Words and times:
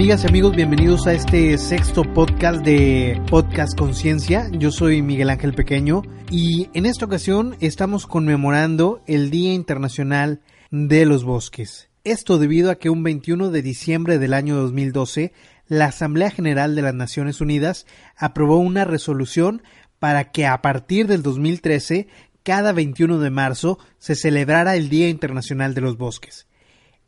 Amigas 0.00 0.24
y 0.24 0.28
amigos, 0.28 0.56
bienvenidos 0.56 1.06
a 1.06 1.12
este 1.12 1.58
sexto 1.58 2.04
podcast 2.14 2.64
de 2.64 3.20
Podcast 3.28 3.78
Conciencia. 3.78 4.48
Yo 4.50 4.70
soy 4.70 5.02
Miguel 5.02 5.28
Ángel 5.28 5.52
Pequeño 5.52 6.00
y 6.30 6.70
en 6.72 6.86
esta 6.86 7.04
ocasión 7.04 7.54
estamos 7.60 8.06
conmemorando 8.06 9.02
el 9.06 9.28
Día 9.28 9.52
Internacional 9.52 10.40
de 10.70 11.04
los 11.04 11.24
Bosques. 11.24 11.90
Esto 12.02 12.38
debido 12.38 12.70
a 12.70 12.76
que 12.76 12.88
un 12.88 13.02
21 13.02 13.50
de 13.50 13.60
diciembre 13.60 14.18
del 14.18 14.32
año 14.32 14.56
2012 14.56 15.34
la 15.68 15.84
Asamblea 15.84 16.30
General 16.30 16.74
de 16.74 16.80
las 16.80 16.94
Naciones 16.94 17.42
Unidas 17.42 17.84
aprobó 18.16 18.56
una 18.56 18.86
resolución 18.86 19.62
para 19.98 20.32
que 20.32 20.46
a 20.46 20.62
partir 20.62 21.08
del 21.08 21.22
2013 21.22 22.08
cada 22.42 22.72
21 22.72 23.18
de 23.18 23.28
marzo 23.28 23.78
se 23.98 24.14
celebrara 24.14 24.76
el 24.76 24.88
Día 24.88 25.10
Internacional 25.10 25.74
de 25.74 25.82
los 25.82 25.98
Bosques. 25.98 26.46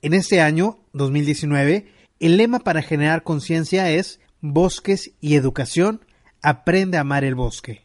En 0.03 0.13
este 0.13 0.43
año, 0.43 0.81
2019, 0.93 2.02
el 2.23 2.37
lema 2.37 2.61
para 2.61 2.83
generar 2.83 3.25
conciencia 3.25 3.91
es 3.91 4.21
Bosques 4.41 5.11
y 5.21 5.35
Educación, 5.35 6.05
aprende 6.41 6.97
a 6.97 7.01
amar 7.01 7.25
el 7.25 7.35
bosque. 7.35 7.83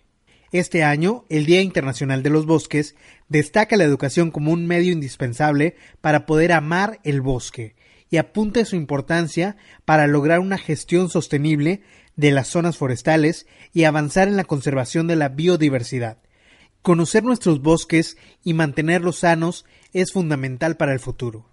Este 0.52 0.84
año, 0.84 1.26
el 1.30 1.48
Día 1.48 1.62
Internacional 1.62 2.22
de 2.22 2.30
los 2.30 2.46
Bosques 2.46 2.96
destaca 3.30 3.78
la 3.78 3.84
educación 3.84 4.30
como 4.30 4.52
un 4.52 4.68
medio 4.68 4.92
indispensable 4.94 5.76
para 6.02 6.28
poder 6.28 6.52
amar 6.52 7.00
el 7.04 7.22
bosque 7.22 7.76
y 8.12 8.18
apunta 8.18 8.64
su 8.64 8.76
importancia 8.76 9.58
para 9.86 10.06
lograr 10.06 10.40
una 10.40 10.60
gestión 10.60 11.10
sostenible 11.10 11.82
de 12.16 12.30
las 12.30 12.48
zonas 12.48 12.78
forestales 12.78 13.48
y 13.74 13.86
avanzar 13.86 14.28
en 14.28 14.38
la 14.38 14.44
conservación 14.44 15.08
de 15.08 15.16
la 15.16 15.30
biodiversidad. 15.30 16.20
Conocer 16.84 17.24
nuestros 17.24 17.64
bosques 17.64 18.18
y 18.44 18.54
mantenerlos 18.54 19.18
sanos 19.18 19.66
es 19.94 20.12
fundamental 20.12 20.78
para 20.78 20.94
el 20.94 21.00
futuro. 21.00 21.50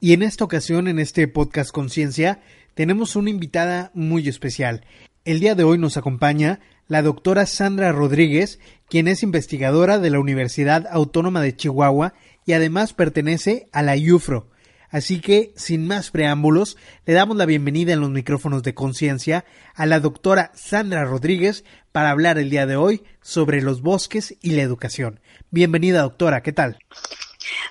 Y 0.00 0.12
en 0.12 0.22
esta 0.22 0.44
ocasión, 0.44 0.86
en 0.86 1.00
este 1.00 1.26
podcast 1.26 1.72
Conciencia, 1.72 2.40
tenemos 2.74 3.16
una 3.16 3.30
invitada 3.30 3.90
muy 3.94 4.28
especial. 4.28 4.84
El 5.24 5.40
día 5.40 5.56
de 5.56 5.64
hoy 5.64 5.76
nos 5.76 5.96
acompaña 5.96 6.60
la 6.86 7.02
doctora 7.02 7.46
Sandra 7.46 7.90
Rodríguez, 7.90 8.60
quien 8.88 9.08
es 9.08 9.24
investigadora 9.24 9.98
de 9.98 10.10
la 10.10 10.20
Universidad 10.20 10.86
Autónoma 10.88 11.42
de 11.42 11.56
Chihuahua 11.56 12.14
y 12.46 12.52
además 12.52 12.92
pertenece 12.92 13.68
a 13.72 13.82
la 13.82 13.96
IUFRO. 13.96 14.48
Así 14.88 15.20
que, 15.20 15.52
sin 15.56 15.86
más 15.86 16.12
preámbulos, 16.12 16.76
le 17.04 17.12
damos 17.12 17.36
la 17.36 17.44
bienvenida 17.44 17.92
en 17.92 18.00
los 18.00 18.10
micrófonos 18.10 18.62
de 18.62 18.74
conciencia 18.74 19.44
a 19.74 19.84
la 19.84 19.98
doctora 19.98 20.52
Sandra 20.54 21.04
Rodríguez 21.04 21.64
para 21.90 22.10
hablar 22.10 22.38
el 22.38 22.50
día 22.50 22.66
de 22.66 22.76
hoy 22.76 23.02
sobre 23.20 23.62
los 23.62 23.82
bosques 23.82 24.36
y 24.40 24.52
la 24.52 24.62
educación. 24.62 25.20
Bienvenida, 25.50 26.02
doctora, 26.02 26.42
¿qué 26.42 26.52
tal? 26.52 26.78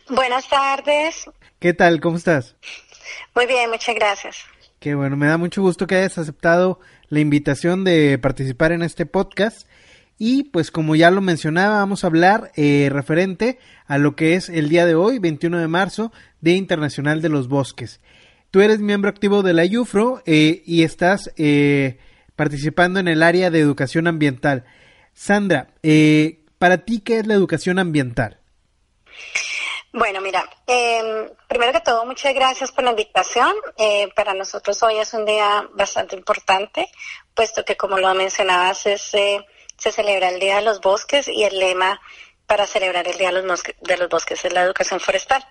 Buenas 0.10 0.48
tardes. 0.50 1.30
¿Qué 1.60 1.74
tal? 1.74 2.00
¿Cómo 2.02 2.18
estás? 2.18 2.56
Muy 3.34 3.48
bien, 3.48 3.72
muchas 3.72 3.96
gracias. 3.96 4.38
Qué 4.80 4.94
bueno, 4.94 5.18
me 5.18 5.26
da 5.26 5.38
mucho 5.38 5.64
gusto 5.64 5.88
que 5.88 5.96
hayas 5.96 6.20
aceptado 6.20 6.80
la 7.10 7.20
invitación 7.20 7.84
de 7.84 8.20
participar 8.20 8.72
en 8.72 8.84
este 8.84 9.08
podcast. 9.08 9.68
Y 10.20 10.46
pues 10.46 10.70
como 10.70 10.96
ya 10.96 11.10
lo 11.10 11.20
mencionaba, 11.20 11.78
vamos 11.78 12.04
a 12.04 12.08
hablar 12.08 12.52
eh, 12.56 12.90
referente 12.92 13.58
a 13.88 13.98
lo 13.98 14.16
que 14.16 14.36
es 14.36 14.50
el 14.50 14.70
día 14.70 14.86
de 14.86 14.94
hoy, 14.94 15.18
21 15.18 15.58
de 15.58 15.68
marzo, 15.68 16.12
Día 16.42 16.56
Internacional 16.56 17.24
de 17.24 17.30
los 17.30 17.48
Bosques. 17.48 18.02
Tú 18.52 18.62
eres 18.62 18.80
miembro 18.80 19.10
activo 19.10 19.42
de 19.42 19.54
la 19.54 19.66
IUFRO 19.66 20.22
eh, 20.28 20.62
y 20.64 20.84
estás 20.84 21.32
eh, 21.38 21.98
participando 22.36 23.00
en 23.00 23.08
el 23.08 23.24
área 23.24 23.50
de 23.50 23.60
educación 23.60 24.06
ambiental. 24.06 24.64
Sandra, 25.14 25.74
para 26.60 26.86
ti, 26.86 27.00
¿qué 27.00 27.18
es 27.18 27.26
la 27.26 27.34
educación 27.34 27.80
ambiental? 27.80 28.40
Bueno, 29.94 30.20
mira, 30.22 30.48
eh, 30.68 31.32
primero 31.48 31.72
que 31.72 31.80
todo, 31.80 32.06
muchas 32.06 32.34
gracias 32.34 32.72
por 32.72 32.84
la 32.84 32.92
invitación. 32.92 33.54
Eh, 33.78 34.10
para 34.16 34.34
nosotros 34.34 34.82
hoy 34.84 34.98
es 34.98 35.14
un 35.14 35.26
día 35.26 35.68
bastante 35.74 36.16
importante, 36.16 36.90
puesto 37.34 37.64
que, 37.64 37.78
como 37.78 37.98
lo 37.98 38.14
mencionabas, 38.14 38.86
es, 38.86 39.14
eh, 39.14 39.46
se 39.78 39.92
celebra 39.92 40.30
el 40.30 40.40
Día 40.40 40.58
de 40.58 40.64
los 40.64 40.82
Bosques 40.82 41.28
y 41.30 41.44
el 41.44 41.58
lema 41.58 42.02
para 42.46 42.68
celebrar 42.68 43.08
el 43.08 43.18
Día 43.18 43.32
de 43.32 43.42
los, 43.42 43.64
de 43.64 43.98
los 43.98 44.10
Bosques 44.10 44.44
es 44.44 44.54
la 44.54 44.62
educación 44.62 45.00
forestal. 45.00 45.46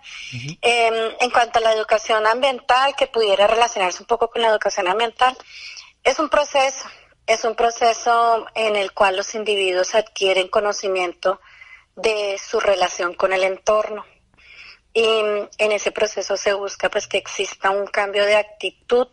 Em, 0.61 1.15
en 1.21 1.31
cuanto 1.31 1.59
a 1.59 1.63
la 1.63 1.73
educación 1.73 2.27
ambiental, 2.27 2.95
que 2.95 3.07
pudiera 3.07 3.47
relacionarse 3.47 4.03
un 4.03 4.07
poco 4.07 4.29
con 4.29 4.43
la 4.43 4.49
educación 4.49 4.89
ambiental, 4.89 5.37
es 6.05 6.19
un 6.19 6.29
proceso, 6.29 6.89
es 7.27 7.45
un 7.45 7.55
proceso 7.55 8.47
en 8.55 8.77
el 8.77 8.93
cual 8.93 9.17
los 9.17 9.35
individuos 9.35 9.95
adquieren 9.95 10.49
conocimiento 10.49 11.41
de 11.97 12.39
su 12.39 12.61
relación 12.61 13.15
con 13.15 13.33
el 13.33 13.43
entorno 13.43 14.05
y 14.97 15.05
en 15.59 15.73
ese 15.73 15.93
proceso 15.93 16.39
se 16.39 16.55
busca 16.55 16.89
pues 16.89 17.07
que 17.07 17.19
exista 17.19 17.69
un 17.69 17.87
cambio 17.87 18.25
de 18.25 18.37
actitud, 18.37 19.09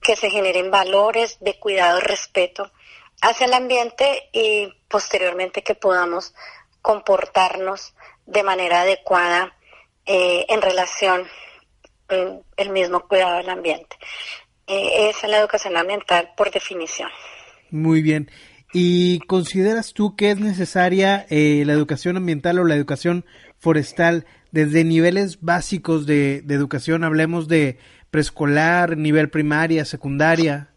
que 0.00 0.16
se 0.16 0.28
generen 0.30 0.72
valores 0.72 1.38
de 1.40 1.60
cuidado 1.60 2.00
y 2.00 2.02
respeto 2.02 2.72
hacia 3.20 3.46
el 3.46 3.54
ambiente 3.54 4.28
y 4.32 4.74
posteriormente 4.88 5.62
que 5.62 5.76
podamos 5.76 6.34
comportarnos 6.82 7.94
de 8.26 8.42
manera 8.42 8.80
adecuada 8.80 9.54
eh, 10.06 10.44
en 10.48 10.60
relación 10.60 11.28
el 12.56 12.70
mismo 12.70 13.06
cuidado 13.06 13.36
del 13.36 13.48
ambiente. 13.48 13.96
Eh, 14.66 15.08
esa 15.08 15.26
es 15.26 15.30
la 15.30 15.38
educación 15.38 15.76
ambiental 15.76 16.32
por 16.36 16.50
definición. 16.50 17.10
Muy 17.70 18.02
bien. 18.02 18.28
¿Y 18.72 19.20
consideras 19.20 19.92
tú 19.92 20.16
que 20.16 20.32
es 20.32 20.40
necesaria 20.40 21.26
eh, 21.30 21.62
la 21.64 21.74
educación 21.74 22.16
ambiental 22.16 22.58
o 22.58 22.64
la 22.64 22.74
educación 22.74 23.24
forestal 23.60 24.26
desde 24.52 24.84
niveles 24.84 25.40
básicos 25.40 26.06
de, 26.06 26.44
educación, 26.48 27.02
hablemos 27.02 27.48
de 27.48 27.78
preescolar, 28.10 28.96
nivel 28.96 29.30
primaria, 29.30 29.84
secundaria. 29.84 30.68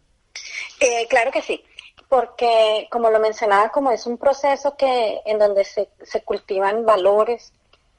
Eh, 0.80 1.06
claro 1.08 1.30
que 1.30 1.42
sí, 1.42 1.62
porque 2.08 2.88
como 2.90 3.10
lo 3.10 3.20
mencionaba, 3.20 3.70
como 3.70 3.92
es 3.92 4.06
un 4.06 4.18
proceso 4.18 4.76
que 4.76 5.20
en 5.26 5.38
donde 5.38 5.64
se, 5.64 5.88
se 6.02 6.22
cultivan 6.22 6.84
valores 6.84 7.52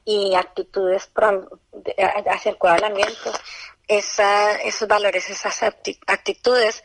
y 0.04 0.34
actitudes 0.34 1.10
hacia 2.26 2.50
el 2.50 2.58
cuidado 2.58 2.86
esa, 3.88 4.56
esos 4.56 4.86
valores, 4.86 5.30
esas 5.30 5.62
actitudes, 6.06 6.82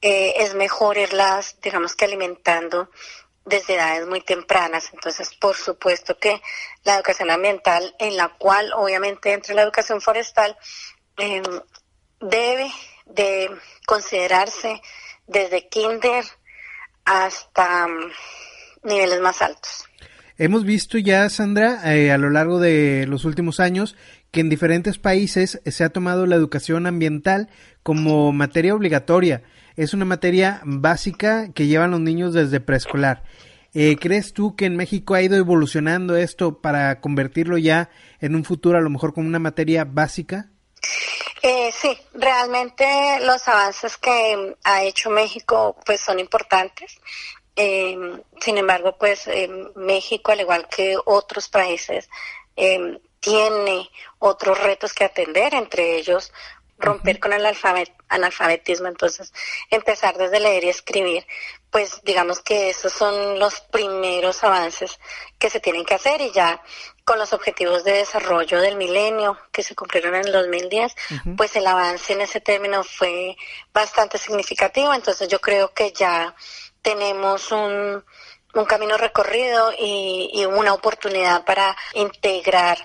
eh, 0.00 0.34
es 0.38 0.54
mejor 0.54 0.96
irlas, 0.96 1.56
digamos 1.62 1.94
que 1.94 2.06
alimentando 2.06 2.90
desde 3.46 3.76
edades 3.76 4.06
muy 4.06 4.20
tempranas. 4.20 4.90
Entonces, 4.92 5.30
por 5.40 5.56
supuesto 5.56 6.18
que 6.18 6.42
la 6.84 6.96
educación 6.96 7.30
ambiental, 7.30 7.94
en 7.98 8.16
la 8.16 8.28
cual 8.36 8.72
obviamente 8.74 9.32
entra 9.32 9.54
la 9.54 9.62
educación 9.62 10.00
forestal, 10.00 10.56
em, 11.16 11.44
debe 12.20 12.70
de 13.06 13.50
considerarse 13.86 14.82
desde 15.26 15.68
kinder 15.68 16.24
hasta 17.04 17.86
mm, 17.86 18.10
niveles 18.82 19.20
más 19.20 19.40
altos. 19.40 19.84
Hemos 20.38 20.64
visto 20.64 20.98
ya, 20.98 21.30
Sandra, 21.30 21.94
eh, 21.94 22.12
a 22.12 22.18
lo 22.18 22.28
largo 22.28 22.58
de 22.58 23.06
los 23.08 23.24
últimos 23.24 23.58
años, 23.58 23.96
que 24.32 24.40
en 24.40 24.50
diferentes 24.50 24.98
países 24.98 25.62
se 25.64 25.84
ha 25.84 25.88
tomado 25.88 26.26
la 26.26 26.36
educación 26.36 26.86
ambiental 26.86 27.48
como 27.82 28.32
materia 28.32 28.74
obligatoria 28.74 29.44
es 29.76 29.94
una 29.94 30.04
materia 30.04 30.60
básica 30.64 31.52
que 31.52 31.66
llevan 31.66 31.90
los 31.90 32.00
niños 32.00 32.32
desde 32.32 32.60
preescolar. 32.60 33.22
Eh, 33.74 33.96
¿Crees 34.00 34.32
tú 34.32 34.56
que 34.56 34.64
en 34.64 34.76
México 34.76 35.14
ha 35.14 35.22
ido 35.22 35.36
evolucionando 35.36 36.16
esto 36.16 36.62
para 36.62 37.00
convertirlo 37.00 37.58
ya 37.58 37.90
en 38.20 38.34
un 38.34 38.44
futuro 38.44 38.78
a 38.78 38.80
lo 38.80 38.88
mejor 38.88 39.12
como 39.12 39.28
una 39.28 39.38
materia 39.38 39.84
básica? 39.84 40.48
Eh, 41.42 41.70
sí, 41.72 41.96
realmente 42.14 42.86
los 43.20 43.46
avances 43.48 43.98
que 43.98 44.56
ha 44.64 44.82
hecho 44.82 45.10
México 45.10 45.76
pues 45.84 46.00
son 46.00 46.18
importantes. 46.18 46.98
Em, 47.54 48.20
sin 48.40 48.58
embargo, 48.58 48.96
pues 48.98 49.26
em, 49.26 49.68
México, 49.76 50.32
al 50.32 50.40
igual 50.40 50.68
que 50.68 50.96
otros 51.04 51.48
países, 51.48 52.08
em, 52.56 52.98
tiene 53.20 53.90
otros 54.18 54.58
retos 54.62 54.92
que 54.94 55.04
atender, 55.04 55.54
entre 55.54 55.96
ellos 55.96 56.32
romper 56.78 57.18
con 57.18 57.32
el 57.32 57.44
analfabetismo, 58.08 58.88
entonces 58.88 59.32
empezar 59.70 60.16
desde 60.16 60.40
leer 60.40 60.64
y 60.64 60.68
escribir 60.68 61.26
pues 61.76 62.00
digamos 62.04 62.40
que 62.40 62.70
esos 62.70 62.90
son 62.90 63.38
los 63.38 63.60
primeros 63.60 64.42
avances 64.42 64.98
que 65.38 65.50
se 65.50 65.60
tienen 65.60 65.84
que 65.84 65.92
hacer 65.92 66.22
y 66.22 66.32
ya 66.32 66.62
con 67.04 67.18
los 67.18 67.34
objetivos 67.34 67.84
de 67.84 67.92
desarrollo 67.92 68.62
del 68.62 68.76
milenio 68.76 69.38
que 69.52 69.62
se 69.62 69.74
cumplieron 69.74 70.14
en 70.14 70.26
el 70.26 70.32
2010, 70.32 70.94
pues 71.36 71.54
el 71.54 71.66
avance 71.66 72.14
en 72.14 72.22
ese 72.22 72.40
término 72.40 72.82
fue 72.82 73.36
bastante 73.74 74.16
significativo, 74.16 74.94
entonces 74.94 75.28
yo 75.28 75.38
creo 75.38 75.74
que 75.74 75.92
ya 75.92 76.34
tenemos 76.80 77.52
un, 77.52 78.02
un 78.60 78.66
camino 78.66 78.96
recorrido 78.96 79.72
y, 79.78 80.30
y, 80.32 80.44
una 80.46 80.72
oportunidad 80.74 81.44
para 81.44 81.76
integrar 81.94 82.78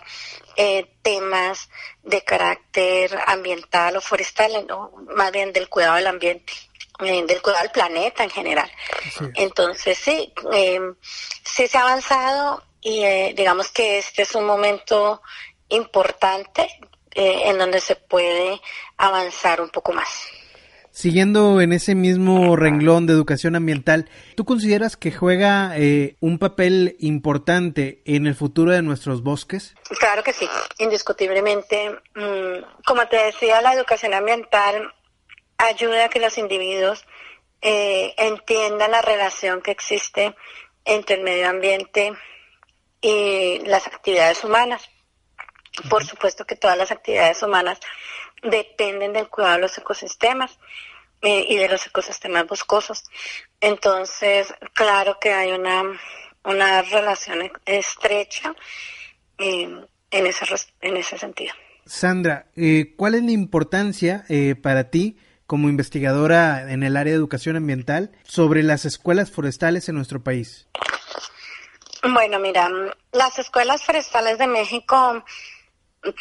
eh, 0.55 0.95
temas 1.01 1.69
de 2.03 2.23
carácter 2.23 3.17
ambiental 3.27 3.97
o 3.97 4.01
forestal, 4.01 4.65
¿no? 4.67 4.91
más 5.15 5.31
bien 5.31 5.53
del 5.53 5.69
cuidado 5.69 5.95
del 5.95 6.07
ambiente. 6.07 6.53
Eh, 6.99 7.23
del 7.25 7.41
cuidado 7.41 7.63
del 7.63 7.71
planeta 7.71 8.23
en 8.23 8.29
general. 8.29 8.71
Entonces, 9.33 9.97
sí, 9.97 10.31
eh, 10.53 10.79
sí 11.43 11.67
se 11.67 11.77
ha 11.77 11.81
avanzado 11.81 12.63
y 12.79 13.03
eh, 13.03 13.33
digamos 13.35 13.69
que 13.69 13.97
este 13.97 14.21
es 14.21 14.35
un 14.35 14.45
momento 14.45 15.21
importante 15.69 16.67
eh, 17.13 17.43
en 17.45 17.57
donde 17.57 17.79
se 17.79 17.95
puede 17.95 18.61
avanzar 18.97 19.61
un 19.61 19.69
poco 19.69 19.93
más. 19.93 20.27
Siguiendo 20.91 21.61
en 21.61 21.71
ese 21.71 21.95
mismo 21.95 22.55
renglón 22.57 23.07
de 23.07 23.13
educación 23.13 23.55
ambiental, 23.55 24.09
¿tú 24.35 24.43
consideras 24.43 24.97
que 24.97 25.11
juega 25.11 25.71
eh, 25.77 26.17
un 26.19 26.37
papel 26.37 26.97
importante 26.99 28.01
en 28.05 28.27
el 28.27 28.35
futuro 28.35 28.71
de 28.71 28.81
nuestros 28.81 29.23
bosques? 29.23 29.73
Claro 29.99 30.21
que 30.21 30.33
sí, 30.33 30.47
indiscutiblemente. 30.79 31.91
Mm, 32.13 32.83
como 32.85 33.07
te 33.07 33.15
decía, 33.17 33.61
la 33.61 33.73
educación 33.73 34.13
ambiental 34.13 34.93
ayuda 35.57 36.05
a 36.05 36.09
que 36.09 36.19
los 36.19 36.37
individuos 36.37 37.05
eh, 37.61 38.13
entiendan 38.17 38.91
la 38.91 39.01
relación 39.01 39.61
que 39.61 39.71
existe 39.71 40.35
entre 40.83 41.15
el 41.15 41.23
medio 41.23 41.47
ambiente 41.47 42.11
y 42.99 43.59
las 43.65 43.87
actividades 43.87 44.43
humanas. 44.43 44.89
Por 45.89 46.05
supuesto 46.05 46.45
que 46.45 46.55
todas 46.55 46.77
las 46.77 46.91
actividades 46.91 47.41
humanas 47.43 47.79
dependen 48.43 49.13
del 49.13 49.29
cuidado 49.29 49.55
de 49.55 49.61
los 49.61 49.77
ecosistemas 49.77 50.59
eh, 51.21 51.45
y 51.49 51.57
de 51.57 51.69
los 51.69 51.85
ecosistemas 51.85 52.47
boscosos. 52.47 53.03
Entonces, 53.59 54.53
claro 54.73 55.17
que 55.19 55.31
hay 55.31 55.51
una, 55.51 55.83
una 56.43 56.81
relación 56.81 57.51
estrecha 57.65 58.53
eh, 59.37 59.85
en, 60.11 60.27
ese, 60.27 60.45
en 60.81 60.97
ese 60.97 61.17
sentido. 61.17 61.53
Sandra, 61.85 62.47
eh, 62.55 62.93
¿cuál 62.95 63.15
es 63.15 63.23
la 63.23 63.31
importancia 63.31 64.23
eh, 64.29 64.55
para 64.55 64.89
ti 64.89 65.17
como 65.47 65.67
investigadora 65.67 66.71
en 66.71 66.83
el 66.83 66.95
área 66.95 67.11
de 67.11 67.17
educación 67.17 67.55
ambiental 67.55 68.11
sobre 68.23 68.63
las 68.63 68.85
escuelas 68.85 69.31
forestales 69.31 69.89
en 69.89 69.95
nuestro 69.95 70.23
país? 70.23 70.67
Bueno, 72.03 72.39
mira, 72.39 72.69
las 73.11 73.37
escuelas 73.37 73.83
forestales 73.83 74.37
de 74.37 74.47
México 74.47 75.23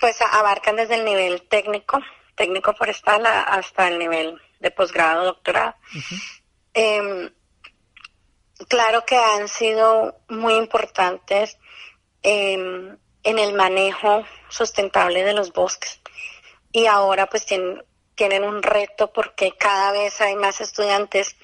pues 0.01 0.21
abarcan 0.21 0.77
desde 0.77 0.97
el 0.97 1.05
nivel 1.05 1.49
técnico, 1.49 2.01
técnico 2.35 2.75
forestal, 2.75 3.25
hasta 3.27 3.89
el 3.89 3.99
nivel 3.99 4.41
de 4.59 4.71
posgrado, 4.71 5.25
doctorado. 5.25 5.75
eh, 6.75 7.31
claro 8.69 9.05
que 9.05 9.17
han 9.17 9.49
sido 9.49 10.21
muy 10.29 10.55
importantes 10.55 11.59
eh, 12.23 12.97
en 13.23 13.39
el 13.39 13.55
manejo 13.55 14.25
sustentable 14.49 15.25
de 15.25 15.35
los 15.35 15.53
bosques. 15.53 16.01
Y 16.73 16.87
ahora 16.87 17.27
pues 17.27 17.47
tienen, 17.47 17.85
tienen 18.15 18.45
un 18.45 18.63
reto 18.63 19.13
porque 19.13 19.53
cada 19.57 19.93
vez 19.93 20.21
hay 20.21 20.37
más 20.37 20.61
estudiantes 20.61 21.37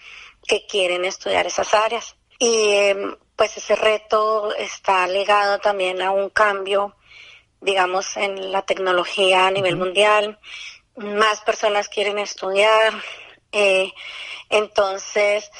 que 0.47 0.67
quieren 0.67 1.05
estudiar 1.05 1.47
esas 1.47 1.75
áreas. 1.75 2.17
Y 2.39 2.71
eh, 2.73 2.97
pues 3.35 3.57
ese 3.57 3.77
reto 3.77 4.55
está 4.55 5.07
ligado 5.07 5.59
también 5.59 6.03
a 6.03 6.11
un 6.11 6.31
cambio 6.31 6.96
digamos, 7.61 8.17
en 8.17 8.53
la 8.53 8.63
tecnología 8.63 9.47
a 9.47 9.51
nivel 9.51 9.77
mundial. 9.77 10.39
Más 10.97 11.41
personas 11.43 11.89
quieren 11.89 12.19
estudiar. 12.19 12.93
Eh, 13.53 13.93
entonces, 14.49 15.51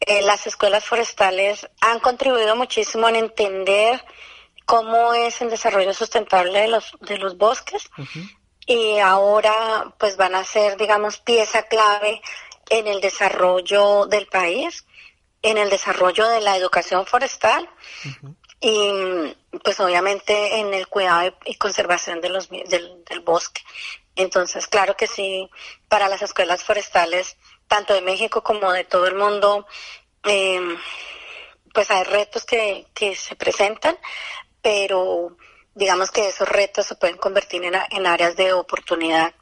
eh, 0.00 0.22
las 0.22 0.46
escuelas 0.46 0.84
forestales 0.84 1.68
han 1.80 2.00
contribuido 2.00 2.56
muchísimo 2.56 3.08
en 3.08 3.16
entender 3.16 4.04
cómo 4.64 5.14
es 5.14 5.40
el 5.42 5.50
desarrollo 5.50 5.92
sustentable 5.94 6.60
de 6.60 6.68
los, 6.68 6.92
de 7.00 7.18
los 7.18 7.36
bosques. 7.36 7.90
Y 8.66 8.98
ahora, 8.98 9.94
pues 9.98 10.16
van 10.16 10.34
a 10.34 10.44
ser, 10.44 10.76
digamos, 10.76 11.18
pieza 11.18 11.64
clave 11.64 12.22
en 12.70 12.86
el 12.86 13.00
desarrollo 13.00 14.06
del 14.06 14.26
país, 14.28 14.86
en 15.42 15.58
el 15.58 15.68
desarrollo 15.68 16.28
de 16.28 16.40
la 16.40 16.56
educación 16.56 17.04
forestal 17.06 17.68
y 18.62 19.36
pues 19.64 19.80
obviamente 19.80 20.60
en 20.60 20.72
el 20.72 20.86
cuidado 20.86 21.36
y 21.44 21.56
conservación 21.56 22.20
de 22.20 22.28
los, 22.28 22.48
del, 22.48 23.20
bosque. 23.24 23.60
Entonces, 24.14 24.68
claro 24.68 24.96
que 24.96 25.08
sí, 25.08 25.50
para 25.88 26.08
las 26.08 26.22
escuelas 26.22 26.62
forestales, 26.62 27.36
tanto 27.66 27.92
de 27.92 28.02
México 28.02 28.42
como 28.42 28.72
de 28.72 28.84
todo 28.84 29.08
el 29.08 29.16
mundo, 29.16 29.66
eh, 30.24 30.60
pues 31.74 31.90
hay 31.90 32.04
retos 32.04 32.44
que, 32.44 32.86
que 32.94 33.16
se 33.16 33.34
presentan, 33.34 33.98
pero 34.62 35.36
digamos 35.74 36.12
que 36.12 36.28
esos 36.28 36.48
retos 36.48 36.86
se 36.86 36.94
pueden 36.94 37.16
convertir 37.16 37.64
en, 37.64 37.74
en 37.90 38.06
áreas 38.06 38.36
de 38.36 38.52
oportunidad 38.52 39.34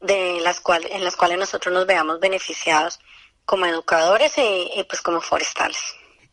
de 0.00 0.38
las 0.40 0.60
cuales, 0.60 0.92
en 0.92 1.02
las 1.02 1.16
cuales 1.16 1.38
nosotros 1.38 1.72
nos 1.72 1.86
veamos 1.86 2.20
beneficiados 2.20 3.00
como 3.46 3.64
educadores 3.64 4.36
y, 4.36 4.70
y 4.74 4.84
pues 4.84 5.00
como 5.00 5.22
forestales. 5.22 5.78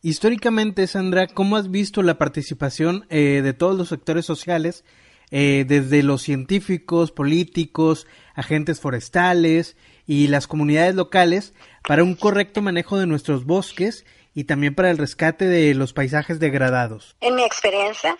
Históricamente, 0.06 0.86
Sandra, 0.86 1.28
¿cómo 1.28 1.56
has 1.56 1.72
visto 1.72 2.02
la 2.02 2.18
participación 2.18 3.08
eh, 3.10 3.40
de 3.42 3.54
todos 3.54 3.78
los 3.78 3.88
sectores 3.88 4.26
sociales, 4.26 4.84
eh, 5.32 5.64
desde 5.66 6.04
los 6.04 6.22
científicos, 6.22 7.14
políticos, 7.14 8.06
agentes 8.36 8.82
forestales 8.82 9.78
y 10.06 10.28
las 10.28 10.46
comunidades 10.46 10.96
locales, 10.96 11.54
para 11.88 12.04
un 12.04 12.16
correcto 12.16 12.62
manejo 12.62 12.98
de 12.98 13.08
nuestros 13.08 13.46
bosques 13.46 14.06
y 14.36 14.44
también 14.44 14.76
para 14.76 14.92
el 14.92 14.98
rescate 14.98 15.46
de 15.46 15.74
los 15.74 15.94
paisajes 15.94 16.38
degradados? 16.38 17.16
En 17.22 17.36
mi 17.36 17.44
experiencia, 17.46 18.18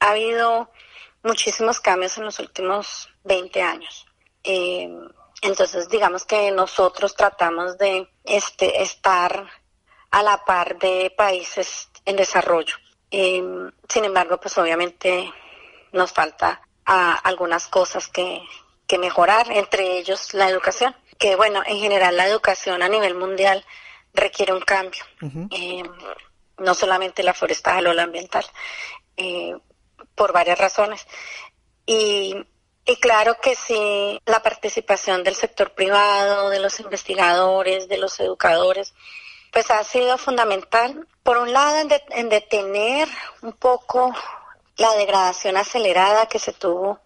ha 0.00 0.10
habido 0.10 0.70
muchísimos 1.22 1.80
cambios 1.80 2.18
en 2.18 2.24
los 2.24 2.38
últimos 2.38 3.08
20 3.24 3.62
años. 3.62 4.06
Eh, 4.42 4.94
entonces, 5.40 5.88
digamos 5.88 6.26
que 6.26 6.50
nosotros 6.50 7.16
tratamos 7.16 7.78
de 7.78 8.10
este, 8.24 8.82
estar 8.82 9.46
a 10.14 10.22
la 10.22 10.44
par 10.44 10.78
de 10.78 11.12
países 11.16 11.88
en 12.04 12.14
desarrollo. 12.14 12.76
Eh, 13.10 13.42
sin 13.88 14.04
embargo, 14.04 14.38
pues 14.38 14.56
obviamente 14.58 15.28
nos 15.90 16.12
falta 16.12 16.60
a 16.84 17.14
algunas 17.14 17.66
cosas 17.66 18.06
que, 18.06 18.40
que 18.86 18.96
mejorar, 18.96 19.50
entre 19.50 19.98
ellos 19.98 20.32
la 20.32 20.48
educación, 20.48 20.94
que 21.18 21.34
bueno, 21.34 21.64
en 21.66 21.78
general 21.80 22.16
la 22.16 22.28
educación 22.28 22.80
a 22.84 22.88
nivel 22.88 23.16
mundial 23.16 23.64
requiere 24.12 24.52
un 24.52 24.60
cambio, 24.60 25.02
eh, 25.50 25.82
no 26.58 26.74
solamente 26.74 27.24
la 27.24 27.34
forestal 27.34 27.84
o 27.88 27.92
la 27.92 28.04
ambiental, 28.04 28.44
eh, 29.16 29.56
por 30.14 30.32
varias 30.32 30.60
razones. 30.60 31.04
Y, 31.86 32.36
y 32.86 32.96
claro 33.00 33.36
que 33.42 33.56
sí, 33.56 34.20
la 34.26 34.40
participación 34.44 35.24
del 35.24 35.34
sector 35.34 35.74
privado, 35.74 36.50
de 36.50 36.60
los 36.60 36.78
investigadores, 36.78 37.88
de 37.88 37.98
los 37.98 38.20
educadores, 38.20 38.94
pues 39.54 39.70
ha 39.70 39.84
sido 39.84 40.18
fundamental, 40.18 41.06
por 41.22 41.38
un 41.38 41.52
lado, 41.52 41.88
en, 42.10 42.28
detener 42.28 43.08
un 43.40 43.52
poco 43.52 44.12
la 44.76 44.92
degradación 44.94 45.56
acelerada 45.56 46.26
que 46.26 46.40
se 46.40 46.52
tuvo 46.52 46.98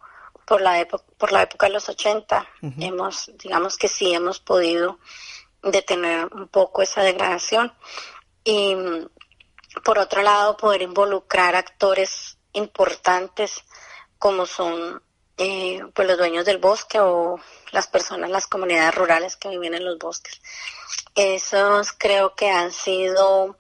por 0.47 0.63
la, 0.63 0.81
época, 0.81 1.05
por 1.19 1.31
la 1.31 1.43
época 1.43 1.67
de 1.67 1.75
los 1.75 1.91
80. 1.91 2.49
Hemos, 2.81 3.31
digamos 3.37 3.77
que 3.77 3.87
sí 3.87 4.15
hemos 4.15 4.41
podido 4.41 4.99
detener 5.63 6.25
un 6.35 6.49
poco 6.49 6.81
esa 6.81 7.03
degradación. 7.03 7.71
Y 8.45 8.75
por 9.85 9.99
otro 9.99 10.23
lado, 10.23 10.57
poder 10.57 10.81
involucrar 10.81 11.55
actores 11.55 12.39
importantes 12.55 13.63
como 14.19 14.47
son 14.47 15.03
eh, 15.39 15.81
pues 15.95 16.09
los 16.09 16.19
dueños 16.19 16.45
del 16.45 16.59
bosque 16.59 16.99
o 17.01 17.39
las 17.71 17.87
personas, 17.87 18.29
las 18.31 18.47
comunidades 18.47 18.95
rurales 18.95 19.37
que 19.37 19.49
viven 19.49 19.75
en 19.75 19.85
los 19.85 19.99
bosques. 19.99 20.41
Esos 21.15 21.93
creo 21.93 22.35
que 22.35 22.51
han 22.51 22.73
sido 22.73 23.57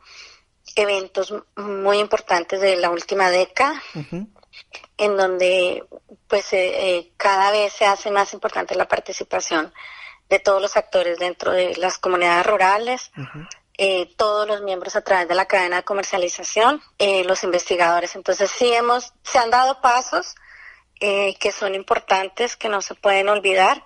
eventos 0.74 1.34
muy 1.56 1.98
importantes 1.98 2.60
de 2.60 2.76
la 2.76 2.90
última 2.90 3.30
década, 3.30 3.80
en 4.96 5.16
donde 5.16 5.84
pues 6.28 6.52
eh, 6.52 6.96
eh, 6.96 7.12
cada 7.16 7.50
vez 7.50 7.72
se 7.72 7.86
hace 7.86 8.10
más 8.10 8.32
importante 8.34 8.74
la 8.74 8.88
participación 8.88 9.72
de 10.28 10.38
todos 10.38 10.60
los 10.60 10.76
actores 10.76 11.18
dentro 11.18 11.52
de 11.52 11.74
las 11.76 11.98
comunidades 11.98 12.46
rurales, 12.46 13.10
eh, 13.78 14.12
todos 14.16 14.46
los 14.46 14.62
miembros 14.62 14.94
a 14.96 15.02
través 15.02 15.28
de 15.28 15.34
la 15.34 15.46
cadena 15.46 15.76
de 15.76 15.84
comercialización, 15.84 16.82
los 17.24 17.44
investigadores. 17.44 18.14
Entonces 18.14 18.50
sí 18.50 18.72
hemos, 18.72 19.14
se 19.22 19.38
han 19.38 19.50
dado 19.50 19.80
pasos 19.80 20.34
eh, 21.00 21.36
que 21.38 21.52
son 21.52 21.74
importantes, 21.74 22.56
que 22.56 22.68
no 22.68 22.82
se 22.82 22.94
pueden 22.94 23.28
olvidar. 23.28 23.84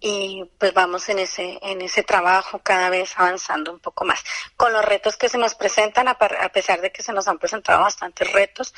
Y 0.00 0.44
pues 0.56 0.72
vamos 0.72 1.10
en 1.10 1.18
ese 1.18 1.58
en 1.60 1.82
ese 1.82 2.02
trabajo 2.02 2.58
cada 2.60 2.88
vez 2.88 3.12
avanzando 3.16 3.70
un 3.70 3.80
poco 3.80 4.06
más. 4.06 4.18
Con 4.56 4.72
los 4.72 4.82
retos 4.82 5.18
que 5.18 5.28
se 5.28 5.36
nos 5.36 5.54
presentan 5.54 6.08
a, 6.08 6.16
pesar 6.16 6.80
de 6.80 6.90
que 6.90 7.02
se 7.02 7.12
nos 7.12 7.28
han 7.28 7.38
presentado 7.38 7.82
bastantes 7.82 8.32
retos 8.32 8.72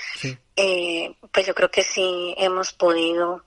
eh, 0.57 1.15
pues 1.31 1.47
yo 1.47 1.55
creo 1.55 1.71
que 1.71 1.85
sí 1.85 2.35
hemos 2.37 2.73
podido 2.73 3.45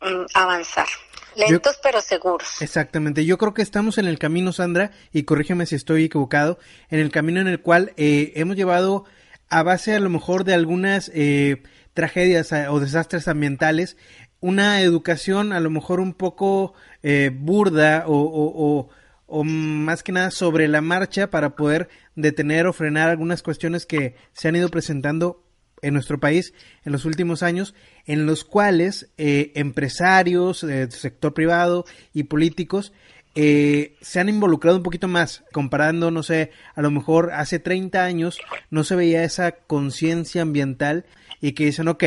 mm, 0.00 0.26
avanzar. 0.34 0.86
Lentos 1.34 1.80
pero 1.82 2.00
seguros. 2.00 2.62
Exactamente. 2.62 3.24
Yo 3.24 3.38
creo 3.38 3.54
que 3.54 3.62
estamos 3.62 3.98
en 3.98 4.06
el 4.06 4.20
camino 4.20 4.52
Sandra 4.52 4.92
y 5.12 5.24
corrígeme 5.24 5.66
si 5.66 5.74
estoy 5.74 6.04
equivocado 6.04 6.58
en 6.90 7.00
el 7.00 7.10
camino 7.10 7.40
en 7.40 7.48
el 7.48 7.60
cual 7.60 7.92
eh, 7.96 8.32
hemos 8.36 8.54
llevado 8.54 9.04
a 9.48 9.62
base 9.62 9.94
a 9.94 10.00
lo 10.00 10.10
mejor 10.10 10.44
de 10.44 10.54
algunas 10.54 11.10
eh, 11.14 11.62
tragedias 11.94 12.52
eh, 12.52 12.68
o 12.68 12.80
desastres 12.80 13.28
ambientales, 13.28 13.96
una 14.40 14.82
educación 14.82 15.52
a 15.52 15.60
lo 15.60 15.70
mejor 15.70 16.00
un 16.00 16.12
poco 16.12 16.74
eh, 17.02 17.30
burda 17.32 18.04
o, 18.06 18.90
o, 19.26 19.44
más 19.44 20.04
que 20.04 20.12
nada 20.12 20.30
sobre 20.30 20.68
la 20.68 20.80
marcha 20.80 21.30
para 21.30 21.56
poder 21.56 21.88
detener 22.14 22.66
o 22.66 22.72
frenar 22.72 23.08
algunas 23.08 23.42
cuestiones 23.42 23.84
que 23.84 24.14
se 24.32 24.46
han 24.46 24.54
ido 24.54 24.68
presentando 24.68 25.42
en 25.82 25.94
nuestro 25.94 26.20
país 26.20 26.52
en 26.84 26.92
los 26.92 27.04
últimos 27.04 27.42
años, 27.42 27.74
en 28.06 28.26
los 28.26 28.44
cuales 28.44 29.10
eh, 29.16 29.50
empresarios 29.56 30.60
del 30.60 30.92
sector 30.92 31.34
privado 31.34 31.84
y 32.12 32.24
políticos 32.24 32.92
se 33.34 34.20
han 34.20 34.28
involucrado 34.28 34.76
un 34.76 34.84
poquito 34.84 35.08
más, 35.08 35.42
comparando, 35.52 36.12
no 36.12 36.22
sé, 36.22 36.52
a 36.76 36.82
lo 36.82 36.92
mejor 36.92 37.32
hace 37.32 37.58
30 37.58 38.04
años 38.04 38.38
no 38.70 38.84
se 38.84 38.94
veía 38.94 39.24
esa 39.24 39.50
conciencia 39.50 40.42
ambiental 40.42 41.04
y 41.44 41.52
que 41.52 41.66
dicen, 41.66 41.88
ok, 41.88 42.04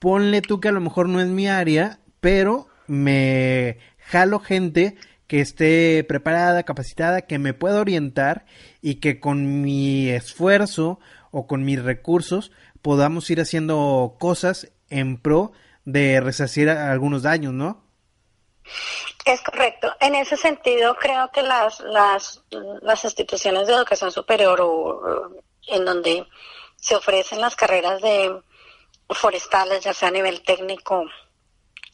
ponle 0.00 0.42
tú 0.42 0.58
que 0.58 0.66
a 0.66 0.72
lo 0.72 0.80
mejor 0.80 1.08
no 1.08 1.20
es 1.20 1.28
mi 1.28 1.46
área, 1.46 2.00
pero 2.18 2.66
me 2.88 3.78
jalo 3.98 4.40
gente 4.40 4.96
que 5.28 5.40
esté 5.40 6.02
preparada, 6.02 6.64
capacitada, 6.64 7.22
que 7.22 7.38
me 7.38 7.54
pueda 7.54 7.80
orientar 7.80 8.46
y 8.82 8.96
que 8.96 9.20
con 9.20 9.62
mi 9.62 10.10
esfuerzo 10.10 10.98
o 11.30 11.46
con 11.46 11.64
mis 11.64 11.80
recursos 11.80 12.50
podamos 12.82 13.30
ir 13.30 13.40
haciendo 13.40 14.16
cosas 14.18 14.72
en 14.90 15.18
pro 15.18 15.52
de 15.84 16.20
resarcir 16.20 16.68
algunos 16.68 17.22
daños, 17.22 17.52
¿no? 17.52 17.80
Es 19.24 19.40
correcto. 19.42 19.94
En 20.00 20.16
ese 20.16 20.36
sentido, 20.36 20.96
creo 20.96 21.30
que 21.32 21.42
las, 21.42 21.78
las, 21.78 22.42
las 22.82 23.04
instituciones 23.04 23.68
de 23.68 23.74
educación 23.74 24.10
superior 24.10 24.60
o 24.60 25.30
en 25.68 25.84
donde 25.84 26.26
se 26.74 26.96
ofrecen 26.96 27.40
las 27.40 27.54
carreras 27.54 28.02
de 28.02 28.42
forestales, 29.10 29.84
ya 29.84 29.94
sea 29.94 30.08
a 30.08 30.12
nivel 30.12 30.42
técnico 30.42 31.04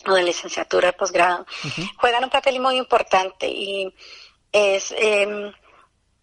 o 0.07 0.15
de 0.15 0.23
licenciatura 0.23 0.89
de 0.89 0.93
posgrado, 0.95 1.47
juegan 1.97 2.25
un 2.25 2.31
papel 2.31 2.61
muy 2.61 2.77
importante 2.77 3.47
y 3.49 3.95
es, 4.53 4.93
eh, 4.93 5.53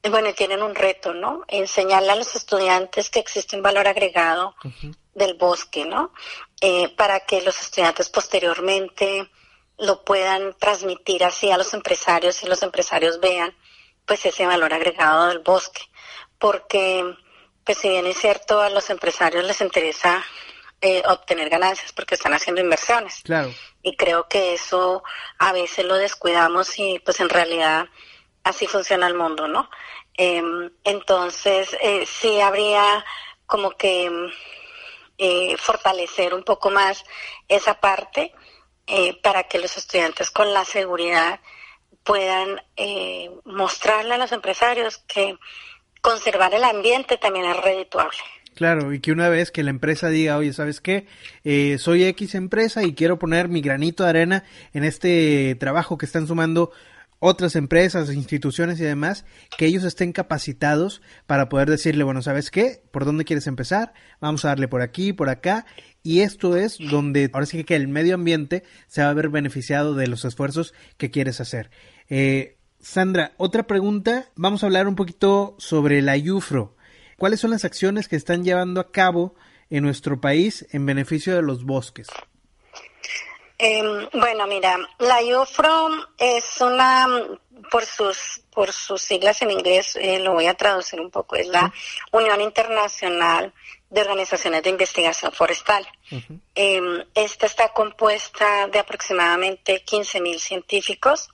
bueno, 0.10 0.34
tienen 0.34 0.64
un 0.64 0.76
reto, 0.76 1.14
¿no? 1.14 1.44
Enseñarle 1.48 2.12
a 2.12 2.16
los 2.16 2.36
estudiantes 2.36 3.10
que 3.10 3.20
existe 3.20 3.56
un 3.56 3.62
valor 3.62 3.88
agregado 3.88 4.56
del 5.14 5.36
bosque, 5.36 5.86
¿no? 5.86 6.12
Eh, 6.62 6.90
para 6.96 7.20
que 7.22 7.42
los 7.42 7.60
estudiantes 7.62 8.10
posteriormente 8.10 9.30
lo 9.78 10.04
puedan 10.04 10.56
transmitir 10.58 11.24
así 11.24 11.52
a 11.52 11.58
los 11.58 11.74
empresarios 11.74 12.42
y 12.42 12.48
los 12.48 12.64
empresarios 12.64 13.20
vean 13.20 13.56
pues 14.06 14.26
ese 14.26 14.46
valor 14.46 14.74
agregado 14.74 15.28
del 15.28 15.40
bosque. 15.40 15.82
Porque, 16.40 17.04
pues 17.64 17.78
si 17.78 17.90
bien 17.90 18.08
es 18.08 18.18
cierto, 18.18 18.62
a 18.62 18.70
los 18.70 18.90
empresarios 18.90 19.44
les 19.44 19.62
interesa 19.62 20.24
eh, 20.88 21.04
obtener 21.06 21.50
ganancias 21.50 21.92
porque 21.92 22.16
están 22.16 22.34
haciendo 22.34 22.62
inversiones. 22.62 23.22
Claro. 23.24 23.54
Y 23.82 23.96
creo 23.96 24.28
que 24.28 24.54
eso 24.54 25.04
a 25.38 25.52
veces 25.52 25.86
lo 25.86 25.96
descuidamos 25.96 26.80
y 26.80 27.00
pues 27.00 27.20
en 27.20 27.30
realidad 27.30 27.88
así 28.44 28.68
funciona 28.68 29.08
el 29.08 29.16
mundo, 29.16 29.48
¿no? 29.48 29.70
Em, 30.18 30.72
entonces, 30.84 31.76
eh, 31.82 32.06
sí 32.06 32.42
habría 32.42 33.06
como 33.46 33.72
que 33.72 34.10
eh, 35.18 35.56
fortalecer 35.58 36.34
un 36.34 36.44
poco 36.44 36.72
más 36.72 37.04
esa 37.48 37.80
parte 37.80 38.34
eh, 38.88 39.20
para 39.22 39.44
que 39.44 39.60
los 39.60 39.78
estudiantes 39.78 40.32
con 40.32 40.54
la 40.54 40.66
seguridad 40.66 41.40
puedan 42.04 42.62
mostrarle 43.44 44.14
a 44.14 44.18
los 44.18 44.32
empresarios 44.32 45.00
que 45.00 45.38
conservar 46.02 46.54
el 46.54 46.64
ambiente 46.64 47.18
también 47.18 47.46
es 47.46 47.58
redituable. 47.58 48.18
Claro, 48.58 48.92
y 48.92 49.00
que 49.00 49.12
una 49.12 49.30
vez 49.30 49.52
que 49.52 49.62
la 49.62 49.70
empresa 49.70 50.10
diga, 50.10 50.36
oye, 50.36 50.52
¿sabes 50.52 50.82
qué? 50.82 51.06
Eh, 51.44 51.78
soy 51.78 52.04
X 52.06 52.34
empresa 52.34 52.84
y 52.84 52.96
quiero 52.96 53.20
poner 53.20 53.50
mi 53.50 53.62
granito 53.62 54.02
de 54.02 54.10
arena 54.10 54.44
en 54.74 54.84
este 54.84 55.56
trabajo 55.60 56.00
que 56.00 56.08
están 56.08 56.26
sumando 56.26 56.72
otras 57.20 57.56
empresas, 57.56 58.12
instituciones 58.12 58.80
y 58.80 58.84
demás, 58.84 59.26
que 59.60 59.68
ellos 59.68 59.84
estén 59.84 60.12
capacitados 60.12 61.04
para 61.28 61.50
poder 61.50 61.70
decirle, 61.70 62.04
bueno, 62.04 62.24
¿sabes 62.24 62.50
qué? 62.50 62.82
¿Por 62.90 63.06
dónde 63.06 63.26
quieres 63.26 63.46
empezar? 63.46 63.94
Vamos 64.20 64.44
a 64.44 64.48
darle 64.48 64.68
por 64.68 64.82
aquí, 64.82 65.14
por 65.14 65.30
acá. 65.30 65.68
Y 66.02 66.22
esto 66.22 66.58
es 66.58 66.80
donde 66.80 67.30
ahora 67.32 67.46
sí 67.46 67.64
que 67.64 67.76
el 67.76 67.88
medio 67.88 68.16
ambiente 68.16 68.64
se 68.88 69.04
va 69.04 69.12
a 69.12 69.14
ver 69.14 69.30
beneficiado 69.30 69.94
de 69.94 70.08
los 70.08 70.26
esfuerzos 70.26 70.74
que 70.98 71.12
quieres 71.12 71.40
hacer. 71.42 71.70
Eh, 72.10 72.58
Sandra, 72.80 73.34
otra 73.38 73.68
pregunta. 73.68 74.32
Vamos 74.36 74.64
a 74.64 74.66
hablar 74.66 74.88
un 74.88 74.96
poquito 74.96 75.56
sobre 75.60 76.02
la 76.02 76.18
IUFRO. 76.18 76.77
¿Cuáles 77.18 77.40
son 77.40 77.50
las 77.50 77.66
acciones 77.66 78.08
que 78.08 78.16
están 78.16 78.44
llevando 78.44 78.80
a 78.80 78.92
cabo 78.92 79.34
en 79.72 79.84
nuestro 79.84 80.22
país 80.22 80.68
en 80.72 80.86
beneficio 80.86 81.36
de 81.36 81.42
los 81.42 81.64
bosques? 81.64 82.08
Em, 83.58 84.08
bueno, 84.14 84.46
mira, 84.46 84.78
la 85.00 85.24
IUFRO 85.24 85.90
es 86.20 86.62
una, 86.62 87.08
por 87.72 87.86
sus, 87.86 88.42
por 88.54 88.72
sus 88.72 89.02
siglas 89.02 89.42
en 89.42 89.50
inglés, 89.50 89.96
eh, 90.00 90.20
lo 90.20 90.34
voy 90.34 90.46
a 90.46 90.54
traducir 90.54 91.02
un 91.02 91.10
poco, 91.10 91.36
es 91.36 91.48
la 91.48 91.74
Unión 92.12 92.40
Internacional 92.40 93.52
de 93.90 94.02
Organizaciones 94.02 94.62
de 94.62 94.70
Investigación 94.70 95.32
Forestal. 95.32 95.88
Em, 96.54 97.04
esta 97.16 97.48
está 97.48 97.70
compuesta 97.70 98.68
de 98.68 98.78
aproximadamente 98.78 99.84
15.000 99.84 100.38
científicos 100.38 101.30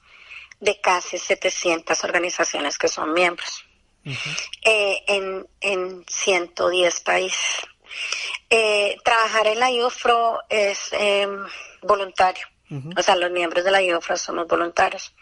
de 0.61 0.79
casi 0.79 1.17
700 1.17 2.05
organizaciones 2.05 2.77
que 2.77 2.87
son 2.87 3.11
miembros 3.11 3.65
eh, 4.05 5.03
en, 5.07 5.47
en 5.61 6.05
110 6.07 6.99
países. 7.01 7.67
Eh, 8.49 8.97
trabajar 9.03 9.47
en 9.47 9.59
la 9.59 9.71
IUFRO 9.71 10.41
es 10.49 10.89
em, 10.91 11.45
voluntario, 11.81 12.45
o 12.97 13.03
sea, 13.03 13.15
los 13.15 13.31
miembros 13.31 13.63
de 13.63 13.71
la 13.71 13.81
IUFRO 13.81 14.17
somos 14.17 14.47
voluntarios. 14.47 15.13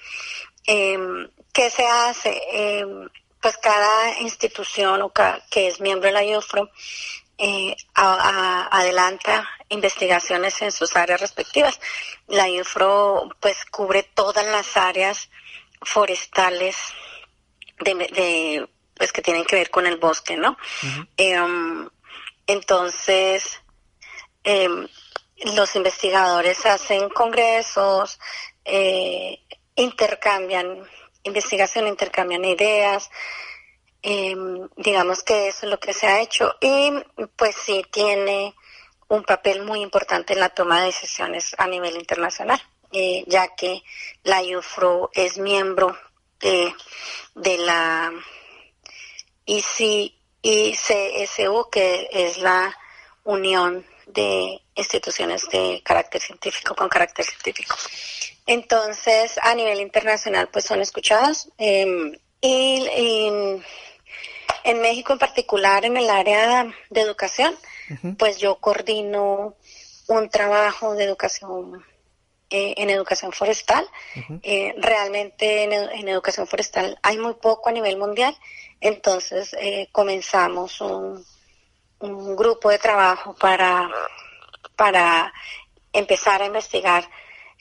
Em, 0.65 1.29
¿Qué 1.53 1.69
se 1.69 1.85
hace? 1.85 2.41
Em, 2.51 3.09
pues 3.41 3.57
cada 3.57 4.19
institución 4.19 5.01
o 5.01 5.11
que 5.49 5.67
es 5.67 5.81
miembro 5.81 6.07
de 6.07 6.13
la 6.13 6.23
IUFRO 6.23 6.69
eh, 7.37 7.75
adelanta 7.95 9.49
investigaciones 9.69 10.61
en 10.61 10.71
sus 10.71 10.95
áreas 10.95 11.19
respectivas. 11.19 11.79
La 12.27 12.47
IUFRO 12.47 13.29
pues 13.39 13.65
cubre 13.65 14.03
todas 14.03 14.45
las 14.45 14.77
áreas 14.77 15.29
forestales 15.81 16.77
de, 17.79 18.69
pues 19.01 19.11
que 19.11 19.23
tienen 19.23 19.45
que 19.45 19.55
ver 19.55 19.71
con 19.71 19.87
el 19.87 19.97
bosque, 19.97 20.37
¿no? 20.37 20.55
Em, 21.17 21.89
entonces, 22.45 23.59
em, 24.43 24.87
los 25.55 25.75
investigadores 25.75 26.63
hacen 26.67 27.09
congresos, 27.09 28.19
eh, 28.63 29.39
intercambian 29.73 30.87
investigación, 31.23 31.87
intercambian 31.87 32.45
ideas, 32.45 33.09
em, 34.03 34.69
digamos 34.75 35.23
que 35.23 35.47
eso 35.47 35.65
es 35.65 35.71
lo 35.71 35.79
que 35.79 35.93
se 35.93 36.05
ha 36.05 36.21
hecho 36.21 36.55
y 36.61 36.93
pues 37.35 37.55
sí 37.55 37.83
tiene 37.91 38.53
un 39.07 39.23
papel 39.23 39.63
muy 39.63 39.81
importante 39.81 40.33
en 40.33 40.41
la 40.41 40.49
toma 40.49 40.81
de 40.81 40.85
decisiones 40.85 41.55
a 41.57 41.65
nivel 41.65 41.95
internacional, 41.95 42.61
eh, 42.91 43.23
ya 43.25 43.55
que 43.55 43.81
la 44.21 44.43
IUFRO 44.43 45.09
es 45.15 45.39
miembro 45.39 45.97
de, 46.41 47.57
la 47.57 48.11
ICSU, 49.45 50.43
que 51.71 52.09
es 52.11 52.37
la 52.37 52.75
unión 53.23 53.85
de 54.07 54.61
instituciones 54.75 55.47
de 55.49 55.81
carácter 55.83 56.21
científico 56.21 56.75
con 56.75 56.89
carácter 56.89 57.25
científico. 57.25 57.75
Entonces, 58.45 59.37
a 59.41 59.53
nivel 59.55 59.79
internacional, 59.79 60.49
pues 60.49 60.65
son 60.65 60.81
escuchadas. 60.81 61.49
Em, 61.57 62.13
y, 62.41 62.87
en 64.63 64.81
México 64.81 65.13
en 65.13 65.19
particular, 65.19 65.85
en 65.85 65.97
el 65.97 66.09
área 66.09 66.71
de 66.89 67.01
educación, 67.01 67.55
pues 68.17 68.37
yo 68.37 68.55
coordino 68.55 69.55
un 70.07 70.29
trabajo 70.29 70.93
de 70.95 71.05
educación 71.05 71.83
eh, 72.53 72.73
en 72.75 72.89
educación 72.89 73.31
forestal. 73.31 73.87
Eh, 74.43 74.75
realmente 74.77 75.63
en, 75.63 76.07
educación 76.09 76.47
forestal 76.47 76.99
hay 77.01 77.17
muy 77.17 77.35
poco 77.35 77.69
a 77.69 77.71
nivel 77.71 77.97
mundial, 77.97 78.37
entonces 78.81 79.55
eh, 79.57 79.87
comenzamos 79.93 80.81
un, 80.81 81.25
un, 81.99 82.35
grupo 82.35 82.69
de 82.69 82.77
trabajo 82.77 83.33
para, 83.35 83.89
para 84.75 85.33
empezar 85.93 86.41
a 86.41 86.45
investigar 86.45 87.09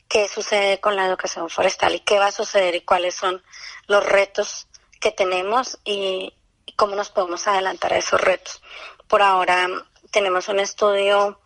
qué 0.08 0.26
sucede 0.26 0.80
con 0.80 0.96
la 0.96 1.06
educación 1.06 1.48
forestal 1.48 1.94
y 1.94 2.00
qué 2.00 2.18
va 2.18 2.26
a 2.26 2.32
suceder 2.32 2.74
y 2.74 2.80
cuáles 2.80 3.14
son 3.14 3.40
los 3.86 4.04
retos 4.04 4.66
que 5.00 5.12
tenemos 5.12 5.78
y, 5.84 6.34
cómo 6.74 6.96
nos 6.96 7.10
podemos 7.10 7.46
adelantar 7.46 7.92
a 7.92 7.98
esos 7.98 8.20
retos. 8.20 8.60
Por 9.06 9.22
ahora 9.22 9.68
tenemos 10.10 10.48
un 10.48 10.58
estudio 10.58 11.38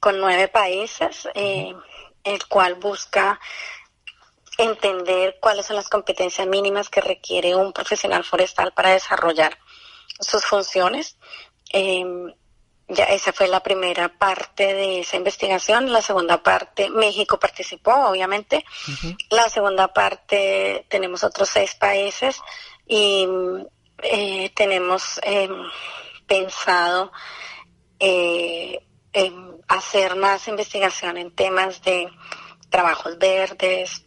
con 0.00 0.18
nueve 0.18 0.48
países, 0.48 1.26
el 2.24 2.46
cual 2.46 2.74
busca 2.74 3.40
entender 4.58 5.38
cuáles 5.40 5.66
son 5.66 5.76
las 5.76 5.88
competencias 5.88 6.46
mínimas 6.46 6.88
que 6.88 7.00
requiere 7.00 7.54
un 7.54 7.72
profesional 7.72 8.24
forestal 8.24 8.72
para 8.72 8.90
desarrollar 8.90 9.58
sus 10.20 10.44
funciones. 10.44 11.16
Em, 11.70 12.32
ya 12.88 13.04
esa 13.04 13.32
fue 13.32 13.48
la 13.48 13.62
primera 13.62 14.08
parte 14.10 14.74
de 14.74 15.00
esa 15.00 15.16
investigación. 15.16 15.92
La 15.92 16.02
segunda 16.02 16.42
parte, 16.42 16.90
México 16.90 17.38
participó, 17.38 17.92
obviamente. 18.08 18.64
La 19.30 19.48
segunda 19.48 19.88
parte, 19.88 20.84
tenemos 20.88 21.24
otros 21.24 21.48
seis 21.48 21.74
países 21.74 22.40
y 22.86 23.26
eh, 24.02 24.50
tenemos 24.54 25.18
em, 25.22 25.54
pensado 26.26 27.12
eh, 27.98 28.84
hacer 29.68 30.16
más 30.16 30.48
investigación 30.48 31.16
en 31.16 31.34
temas 31.34 31.82
de 31.82 32.08
trabajos 32.70 33.18
verdes 33.18 34.04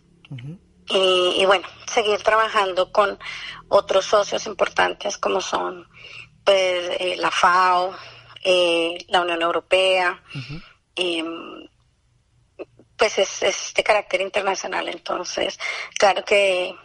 y, 0.87 1.43
bueno, 1.45 1.67
seguir 1.91 2.21
trabajando 2.21 2.91
con 2.91 3.17
otros 3.69 4.05
socios 4.05 4.45
importantes 4.45 5.17
como 5.17 5.41
son 5.41 5.87
pues 6.43 6.91
eh, 6.99 7.15
la 7.17 7.31
FAO, 7.31 7.95
eh, 8.43 8.97
la 9.07 9.21
Unión 9.21 9.41
Europea, 9.41 10.21
em, 10.95 11.67
pues 12.95 13.17
es, 13.17 13.41
es 13.41 13.73
de 13.73 13.83
carácter 13.83 14.21
internacional. 14.21 14.87
Entonces, 14.87 15.59
claro 15.97 16.23
que 16.23 16.75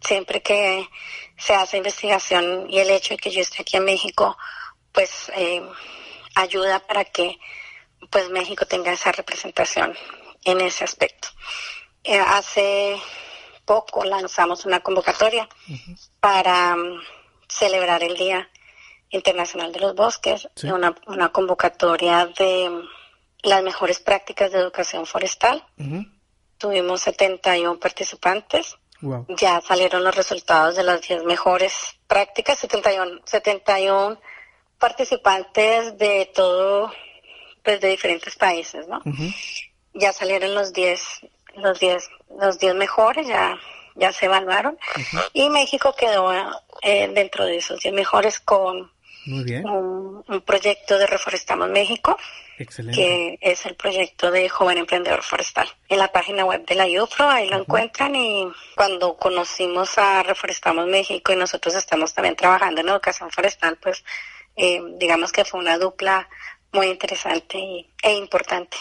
siempre 0.00 0.40
que 0.40 0.88
se 1.36 1.54
hace 1.54 1.76
investigación 1.76 2.66
y 2.70 2.78
el 2.78 2.90
hecho 2.90 3.14
de 3.14 3.18
que 3.18 3.30
yo 3.30 3.40
esté 3.40 3.62
aquí 3.62 3.76
en 3.76 3.84
México, 3.84 4.36
pues 4.92 5.30
eh, 5.34 5.62
ayuda 6.34 6.78
para 6.80 7.04
que 7.04 7.38
pues 8.10 8.30
México 8.30 8.66
tenga 8.66 8.92
esa 8.92 9.12
representación 9.12 9.94
en 10.44 10.60
ese 10.60 10.84
aspecto. 10.84 11.28
Eh, 12.04 12.18
hace 12.18 13.00
poco 13.64 14.04
lanzamos 14.04 14.64
una 14.64 14.80
convocatoria 14.80 15.48
para 16.20 16.74
um, 16.74 17.00
celebrar 17.48 18.02
el 18.02 18.16
Día 18.16 18.48
Internacional 19.10 19.72
de 19.72 19.80
los 19.80 19.94
Bosques, 19.94 20.48
una, 20.62 20.94
una, 21.06 21.30
convocatoria 21.30 22.26
de 22.26 22.68
um, 22.68 22.82
las 23.42 23.62
mejores 23.62 24.00
prácticas 24.00 24.52
de 24.52 24.58
educación 24.58 25.06
forestal. 25.06 25.64
Tuvimos 26.56 27.02
71 27.02 27.78
participantes. 27.78 28.76
Ya 29.36 29.60
salieron 29.60 30.02
los 30.02 30.16
resultados 30.16 30.74
de 30.74 30.82
las 30.82 31.02
10 31.02 31.24
mejores 31.24 31.98
prácticas, 32.06 32.58
71, 32.58 33.20
71 33.24 34.18
participantes 34.78 35.96
de 35.98 36.30
todo, 36.34 36.90
pues 37.68 37.82
de 37.82 37.88
diferentes 37.88 38.34
países, 38.34 38.88
¿no? 38.88 39.02
Ya 39.92 40.14
salieron 40.14 40.54
los 40.54 40.72
10 40.72 41.02
los 41.56 41.78
10 41.78 42.08
los 42.40 42.58
diez 42.58 42.74
mejores 42.74 43.26
ya 43.28 43.58
ya 43.94 44.10
se 44.10 44.24
evaluaron. 44.24 44.78
Y 45.34 45.50
México 45.50 45.94
quedó 45.94 46.32
eh, 46.80 47.10
dentro 47.12 47.44
de 47.44 47.58
esos 47.58 47.78
10 47.80 47.92
mejores 47.92 48.40
con 48.40 48.90
Un, 49.26 50.40
proyecto 50.46 50.98
de 50.98 51.06
Reforestamos 51.06 51.68
México, 51.68 52.16
que 52.56 53.38
es 53.42 53.66
el 53.66 53.74
proyecto 53.74 54.30
de 54.30 54.48
Joven 54.48 54.78
Emprendedor 54.78 55.22
Forestal. 55.22 55.68
En 55.90 55.98
la 55.98 56.10
página 56.10 56.46
web 56.46 56.64
de 56.64 56.74
la 56.74 56.88
IUFRO, 56.88 57.28
ahí 57.28 57.50
lo 57.50 57.58
encuentran 57.58 58.16
y 58.16 58.50
cuando 58.76 59.14
conocimos 59.18 59.98
a 59.98 60.22
Reforestamos 60.22 60.86
México 60.86 61.34
y 61.34 61.36
nosotros 61.36 61.74
estamos 61.74 62.14
también 62.14 62.34
trabajando 62.36 62.80
en 62.80 62.88
educación 62.88 63.30
forestal, 63.30 63.76
pues 63.76 64.02
eh, 64.56 64.80
digamos 64.96 65.30
que 65.30 65.44
fue 65.44 65.60
una 65.60 65.78
dupla 65.78 66.28
muy 66.72 66.88
interesante 66.88 67.58
e 68.02 68.14
importante. 68.14 68.76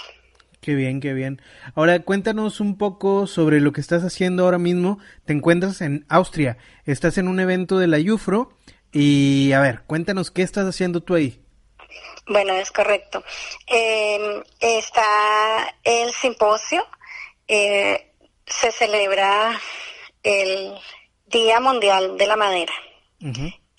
Qué 0.61 0.75
bien, 0.75 0.99
qué 0.99 1.13
bien. 1.13 1.41
Ahora 1.75 1.99
cuéntanos 2.01 2.59
un 2.59 2.77
poco 2.77 3.27
sobre 3.27 3.61
lo 3.61 3.71
que 3.71 3.81
estás 3.81 4.03
haciendo 4.03 4.43
ahora 4.43 4.57
mismo. 4.57 4.99
Te 5.25 5.33
encuentras 5.33 5.81
en 5.81 6.05
Austria, 6.09 6.57
estás 6.85 7.17
en 7.17 7.27
un 7.27 7.39
evento 7.39 7.77
de 7.77 7.87
la 7.87 7.97
UFRO 7.99 8.51
y 8.91 9.51
a 9.53 9.61
ver, 9.61 9.83
cuéntanos 9.87 10.31
qué 10.31 10.41
estás 10.41 10.65
haciendo 10.65 11.01
tú 11.01 11.15
ahí. 11.15 11.41
Bueno, 12.27 12.53
es 12.53 12.71
correcto. 12.71 13.23
Em, 13.67 14.43
está 14.59 15.73
el 15.83 16.11
simposio, 16.11 16.85
eh, 17.47 18.11
se 18.45 18.71
celebra 18.71 19.57
el 20.23 20.73
Día 21.27 21.59
Mundial 21.59 22.17
de 22.17 22.27
la 22.27 22.35
Madera. 22.35 22.73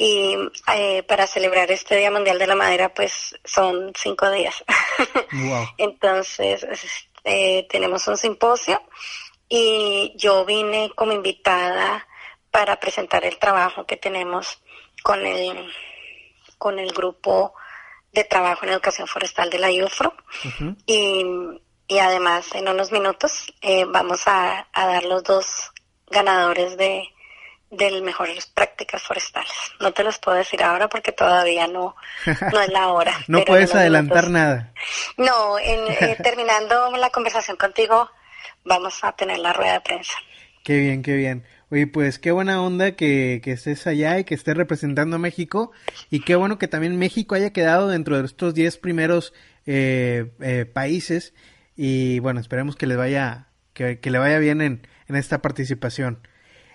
Y 0.00 0.36
eh, 0.72 1.02
para 1.02 1.26
celebrar 1.26 1.72
este 1.72 1.96
Día 1.96 2.12
Mundial 2.12 2.38
de 2.38 2.46
la 2.46 2.54
Madera, 2.54 2.94
pues 2.94 3.36
son 3.44 3.92
cinco 3.96 4.30
días. 4.30 4.64
Entonces, 5.76 6.64
eh, 7.24 7.66
tenemos 7.68 8.06
un 8.06 8.16
simposio 8.16 8.80
y 9.48 10.14
yo 10.16 10.44
vine 10.44 10.92
como 10.94 11.12
invitada 11.12 12.06
para 12.52 12.78
presentar 12.78 13.24
el 13.24 13.38
trabajo 13.38 13.86
que 13.86 13.96
tenemos 13.96 14.62
con 15.02 15.26
el, 15.26 15.68
con 16.58 16.78
el 16.78 16.92
grupo 16.92 17.54
de 18.12 18.22
trabajo 18.22 18.64
en 18.64 18.72
educación 18.72 19.08
forestal 19.08 19.50
de 19.50 19.58
la 19.58 19.70
IUFRO. 19.70 20.14
y, 20.86 21.24
y, 21.88 21.98
además, 21.98 22.54
en 22.54 22.68
unos 22.68 22.92
minutos, 22.92 23.52
eh, 23.62 23.84
vamos 23.84 24.28
a, 24.28 24.68
a 24.72 24.86
dar 24.86 25.04
los 25.04 25.24
dos 25.24 25.72
ganadores 26.06 26.76
de 26.76 27.02
del 27.70 28.02
mejores 28.02 28.46
prácticas 28.46 29.02
forestales. 29.02 29.50
No 29.80 29.92
te 29.92 30.02
los 30.02 30.18
puedo 30.18 30.38
decir 30.38 30.62
ahora 30.62 30.88
porque 30.88 31.12
todavía 31.12 31.66
no, 31.66 31.96
no 32.52 32.60
es 32.60 32.68
la 32.70 32.88
hora. 32.88 33.12
no 33.28 33.44
puedes 33.44 33.74
adelantar 33.74 34.30
nada. 34.30 34.72
No, 35.16 35.58
en, 35.58 35.80
eh, 35.88 36.16
terminando 36.22 36.96
la 36.96 37.10
conversación 37.10 37.56
contigo, 37.56 38.10
vamos 38.64 39.02
a 39.02 39.12
tener 39.12 39.38
la 39.38 39.52
rueda 39.52 39.74
de 39.74 39.80
prensa. 39.80 40.14
Qué 40.64 40.78
bien, 40.78 41.02
qué 41.02 41.14
bien. 41.16 41.44
Oye, 41.70 41.86
pues 41.86 42.18
qué 42.18 42.30
buena 42.30 42.62
onda 42.62 42.92
que, 42.92 43.40
que 43.44 43.52
estés 43.52 43.86
allá 43.86 44.18
y 44.18 44.24
que 44.24 44.34
estés 44.34 44.56
representando 44.56 45.16
a 45.16 45.18
México. 45.18 45.72
Y 46.10 46.20
qué 46.20 46.34
bueno 46.34 46.58
que 46.58 46.68
también 46.68 46.98
México 46.98 47.34
haya 47.34 47.52
quedado 47.52 47.88
dentro 47.88 48.18
de 48.18 48.24
estos 48.24 48.54
10 48.54 48.78
primeros 48.78 49.34
eh, 49.66 50.30
eh, 50.40 50.64
países. 50.64 51.34
Y 51.76 52.20
bueno, 52.20 52.40
esperemos 52.40 52.74
que 52.76 52.86
le 52.86 52.96
vaya, 52.96 53.48
que, 53.74 54.00
que 54.00 54.10
le 54.10 54.18
vaya 54.18 54.38
bien 54.38 54.62
en, 54.62 54.86
en 55.08 55.16
esta 55.16 55.42
participación. 55.42 56.26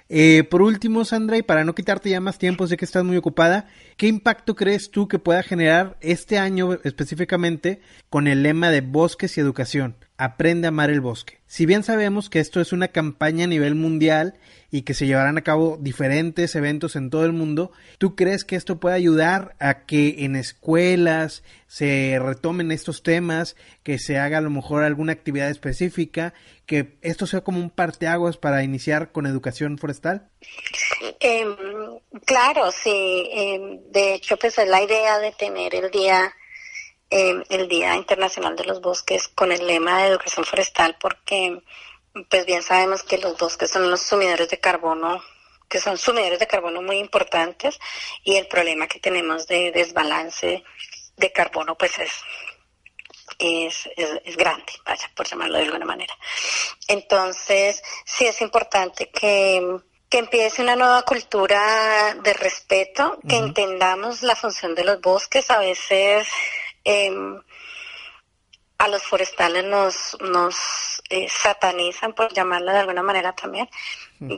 Eh, 0.10 0.44
por 0.44 0.62
último, 0.62 1.06
Sandra, 1.06 1.38
y 1.38 1.42
para 1.42 1.63
no 1.63 1.76
quitarte 1.76 2.10
ya 2.10 2.20
más 2.20 2.38
tiempo, 2.38 2.68
sé 2.68 2.78
que 2.78 2.86
estás 2.86 3.04
muy 3.04 3.18
ocupada, 3.18 3.68
¿qué 3.98 4.08
impacto 4.08 4.56
crees 4.56 4.92
tú 4.92 5.08
que 5.08 5.20
pueda 5.20 5.44
generar 5.44 5.98
este 6.02 6.38
año 6.38 6.74
específicamente 6.84 7.82
con 8.10 8.28
el 8.28 8.44
lema 8.44 8.70
de 8.70 8.82
bosques 8.82 9.38
y 9.38 9.42
educación? 9.42 9.96
Aprende 10.23 10.67
a 10.67 10.69
amar 10.69 10.89
el 10.89 11.01
bosque. 11.01 11.39
Si 11.47 11.65
bien 11.65 11.83
sabemos 11.83 12.29
que 12.29 12.39
esto 12.39 12.62
es 12.62 12.71
una 12.71 12.88
campaña 12.88 13.43
a 13.43 13.47
nivel 13.47 13.75
mundial 13.75 14.36
y 14.71 14.83
que 14.83 14.93
se 14.93 15.05
llevarán 15.05 15.38
a 15.38 15.41
cabo 15.41 15.77
diferentes 15.81 16.55
eventos 16.55 16.95
en 16.95 17.09
todo 17.09 17.25
el 17.25 17.33
mundo, 17.33 17.73
¿tú 17.97 18.15
crees 18.15 18.45
que 18.45 18.55
esto 18.55 18.79
puede 18.79 18.95
ayudar 18.95 19.53
a 19.59 19.86
que 19.86 20.23
en 20.23 20.38
escuelas 20.38 21.43
se 21.67 22.17
retomen 22.21 22.71
estos 22.71 23.03
temas, 23.03 23.57
que 23.83 23.99
se 23.99 24.17
haga 24.17 24.38
a 24.38 24.41
lo 24.41 24.49
mejor 24.49 24.83
alguna 24.83 25.12
actividad 25.12 25.49
específica, 25.49 26.33
que 26.65 26.95
esto 27.01 27.27
sea 27.27 27.41
como 27.41 27.59
un 27.59 27.69
parteaguas 27.69 28.38
para 28.38 28.63
iniciar 28.63 29.12
con 29.12 29.25
educación 29.25 29.77
forestal? 29.77 30.29
Em, 31.19 31.53
claro, 32.23 32.71
sí. 32.71 33.29
Em, 33.29 33.81
de 33.91 34.13
hecho, 34.13 34.38
pues 34.38 34.57
es 34.57 34.69
la 34.69 34.81
idea 34.81 35.19
de 35.19 35.33
tener 35.33 35.75
el 35.75 35.91
día 35.91 36.33
em, 37.13 37.43
el 37.49 37.67
Día 37.67 37.95
Internacional 37.95 38.56
de 38.56 38.65
los 38.65 38.82
Bosques 38.82 39.28
con 39.28 39.52
el 39.52 39.65
lema 39.67 40.02
de 40.02 40.10
educación 40.10 40.45
forestal 40.45 40.97
porque 40.99 41.62
pues 42.30 42.45
bien 42.45 42.62
sabemos 42.63 43.04
que 43.04 43.17
los 43.17 43.38
bosques 43.38 43.69
son 43.71 43.89
los 43.89 44.02
sumidores 44.02 44.49
de 44.49 44.60
carbono, 44.60 45.23
que 45.67 45.80
son 45.80 45.97
sumidores 45.97 46.39
de 46.39 46.47
carbono 46.47 46.82
muy 46.82 46.97
importantes 46.97 47.80
y 48.23 48.36
el 48.36 48.47
problema 48.47 48.88
que 48.88 48.99
tenemos 48.99 49.47
de 49.47 49.71
desbalance 49.71 50.63
de 51.17 51.32
carbono 51.32 51.76
pues 51.76 51.97
es 51.99 52.12
es, 53.39 53.89
es, 53.95 54.38
grande, 54.38 54.71
vaya, 54.86 55.10
por 55.15 55.28
llamarlo 55.28 55.58
de 55.58 55.65
alguna 55.65 55.86
manera. 55.86 56.13
Entonces, 56.88 57.82
sí 58.06 58.26
es 58.26 58.41
importante 58.41 59.10
que, 59.10 59.80
que 60.10 60.19
empiece 60.19 60.62
una 60.62 60.76
nueva 60.76 61.02
cultura 61.04 62.15
de 62.23 62.34
respeto, 62.34 63.17
que 63.28 63.38
entendamos 63.38 64.21
la 64.21 64.36
función 64.36 64.76
de 64.76 64.84
los 64.84 65.02
bosques. 65.02 65.49
A 65.49 65.60
veces 65.60 66.28
eh, 66.84 67.12
a 68.78 68.88
los 68.88 69.04
forestales 69.04 69.63
nos, 69.63 70.17
nos 70.22 71.02
eh, 71.10 71.28
satanizan, 71.30 72.13
por 72.13 72.34
llamarlo 72.34 72.72
de 72.72 72.80
alguna 72.80 73.04
manera 73.04 73.34
también, 73.34 73.69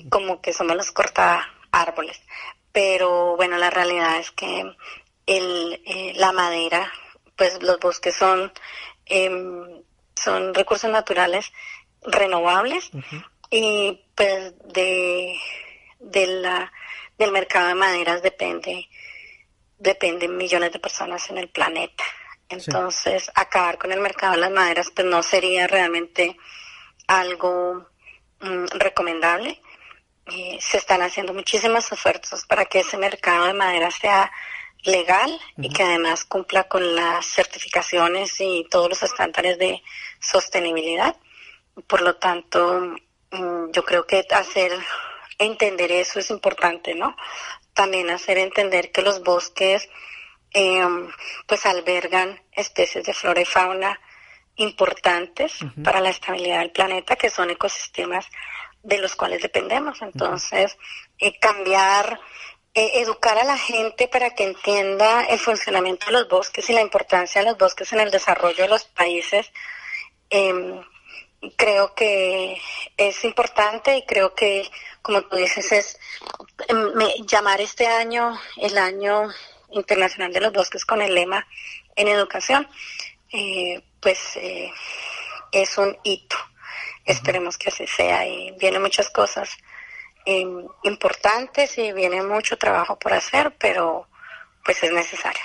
como 0.10 0.42
que 0.42 0.54
somos 0.54 0.76
los 0.76 0.92
corta 0.92 1.48
árboles. 1.72 2.22
Pero 2.72 3.36
bueno, 3.36 3.58
la 3.58 3.70
realidad 3.70 4.18
es 4.18 4.32
que 4.32 4.76
el, 5.26 5.82
eh, 5.86 6.14
la 6.16 6.32
madera, 6.32 6.92
pues 7.36 7.62
los 7.64 7.80
bosques 7.80 8.16
son 8.16 8.52
em, 9.06 9.84
son 10.16 10.54
recursos 10.54 10.90
naturales 10.90 11.52
renovables 12.02 12.90
y 13.50 14.02
pues 14.16 14.54
de, 14.74 15.36
de 16.00 16.28
la, 16.28 16.72
del 17.18 17.32
mercado 17.32 17.68
de 17.68 17.76
maderas 17.76 18.22
depende 18.22 18.88
dependen 19.78 20.38
millones 20.38 20.72
de 20.72 20.80
personas 20.80 21.30
en 21.30 21.38
el 21.38 21.50
planeta. 21.50 22.04
Entonces, 22.50 23.32
acabar 23.34 23.78
con 23.78 23.92
el 23.92 24.00
mercado 24.00 24.34
de 24.34 24.40
las 24.40 24.52
maderas 24.52 24.92
pues 24.92 25.08
no 25.08 25.24
sería 25.24 25.68
realmente 25.68 26.38
algo 27.08 27.88
mm, 28.40 28.66
recomendable. 28.74 29.62
Eh, 30.28 30.58
se 30.60 30.78
están 30.78 31.02
haciendo 31.02 31.34
muchísimas 31.34 31.92
ofertas 31.92 32.46
para 32.46 32.66
que 32.66 32.80
ese 32.80 32.98
mercado 32.98 33.46
de 33.46 33.54
madera 33.54 33.92
sea 33.92 34.32
legal 34.84 35.40
y 35.58 35.70
que 35.70 35.84
además 35.84 36.26
cumpla 36.26 36.66
con 36.66 36.96
las 36.96 37.26
certificaciones 37.26 38.40
y 38.40 38.66
todos 38.70 38.90
los 38.90 39.04
estándares 39.04 39.58
de 39.58 39.82
sostenibilidad. 40.20 41.16
Por 41.88 42.02
lo 42.02 42.16
tanto, 42.18 42.96
mm, 43.32 43.72
yo 43.72 43.84
creo 43.84 44.06
que 44.06 44.26
hacer 44.32 44.72
entender 45.38 45.92
eso 45.92 46.20
es 46.20 46.30
importante, 46.30 46.96
¿no? 46.96 47.16
También 47.74 48.10
hacer 48.10 48.38
entender 48.38 48.92
que 48.92 49.02
los 49.02 49.24
bosques 49.24 49.90
em, 50.58 51.12
pues 51.46 51.66
albergan 51.66 52.42
especies 52.54 53.04
de 53.04 53.14
flora 53.14 53.42
y 53.42 53.46
fauna 53.46 54.00
importantes 54.56 55.58
para 55.84 56.00
la 56.00 56.12
estabilidad 56.12 56.60
del 56.60 56.72
planeta, 56.72 57.18
que 57.18 57.30
son 57.30 57.50
ecosistemas 57.50 58.26
de 58.82 59.00
los 59.00 59.18
cuales 59.18 59.42
dependemos. 59.42 60.02
Entonces, 60.02 60.78
eh, 61.20 61.38
cambiar, 61.40 62.22
eh, 62.74 63.02
educar 63.02 63.38
a 63.38 63.44
la 63.44 63.58
gente 63.58 64.08
para 64.08 64.30
que 64.30 64.46
entienda 64.46 65.26
el 65.26 65.40
funcionamiento 65.40 66.06
de 66.06 66.14
los 66.14 66.30
bosques 66.30 66.70
y 66.70 66.74
la 66.74 66.82
importancia 66.82 67.42
de 67.42 67.50
los 67.50 67.58
bosques 67.58 67.92
en 67.92 68.00
el 68.00 68.10
desarrollo 68.10 68.64
de 68.64 68.70
los 68.70 68.86
países, 68.86 69.52
eh, 70.30 70.82
creo 71.58 71.94
que 71.94 72.62
es 72.96 73.26
importante 73.26 73.98
y 73.98 74.06
creo 74.06 74.34
que, 74.34 74.70
como 75.02 75.22
tú 75.24 75.36
dices, 75.36 75.70
es 75.74 76.00
em, 76.70 76.94
llamar 77.28 77.60
este 77.60 77.88
año 77.88 78.40
el 78.56 78.78
año 78.78 79.30
internacional 79.76 80.34
de 80.34 80.42
los 80.42 80.54
bosques 80.54 80.86
con 80.86 81.02
el 81.02 81.14
lema 81.14 81.46
en 81.96 82.08
educación, 82.08 82.68
eh, 83.32 83.82
pues 84.00 84.20
eh, 84.38 84.72
es 85.52 85.78
un 85.78 85.96
hito. 86.04 86.38
Esperemos 87.06 87.58
que 87.58 87.70
así 87.70 87.86
sea 87.88 88.28
y 88.28 88.52
vienen 88.60 88.82
muchas 88.82 89.10
cosas 89.10 89.50
em, 90.26 90.66
importantes 90.84 91.78
y 91.78 91.92
viene 91.92 92.24
mucho 92.24 92.58
trabajo 92.58 92.98
por 92.98 93.14
hacer, 93.14 93.56
pero 93.60 94.08
pues 94.64 94.82
es 94.84 94.92
necesario. 94.92 95.42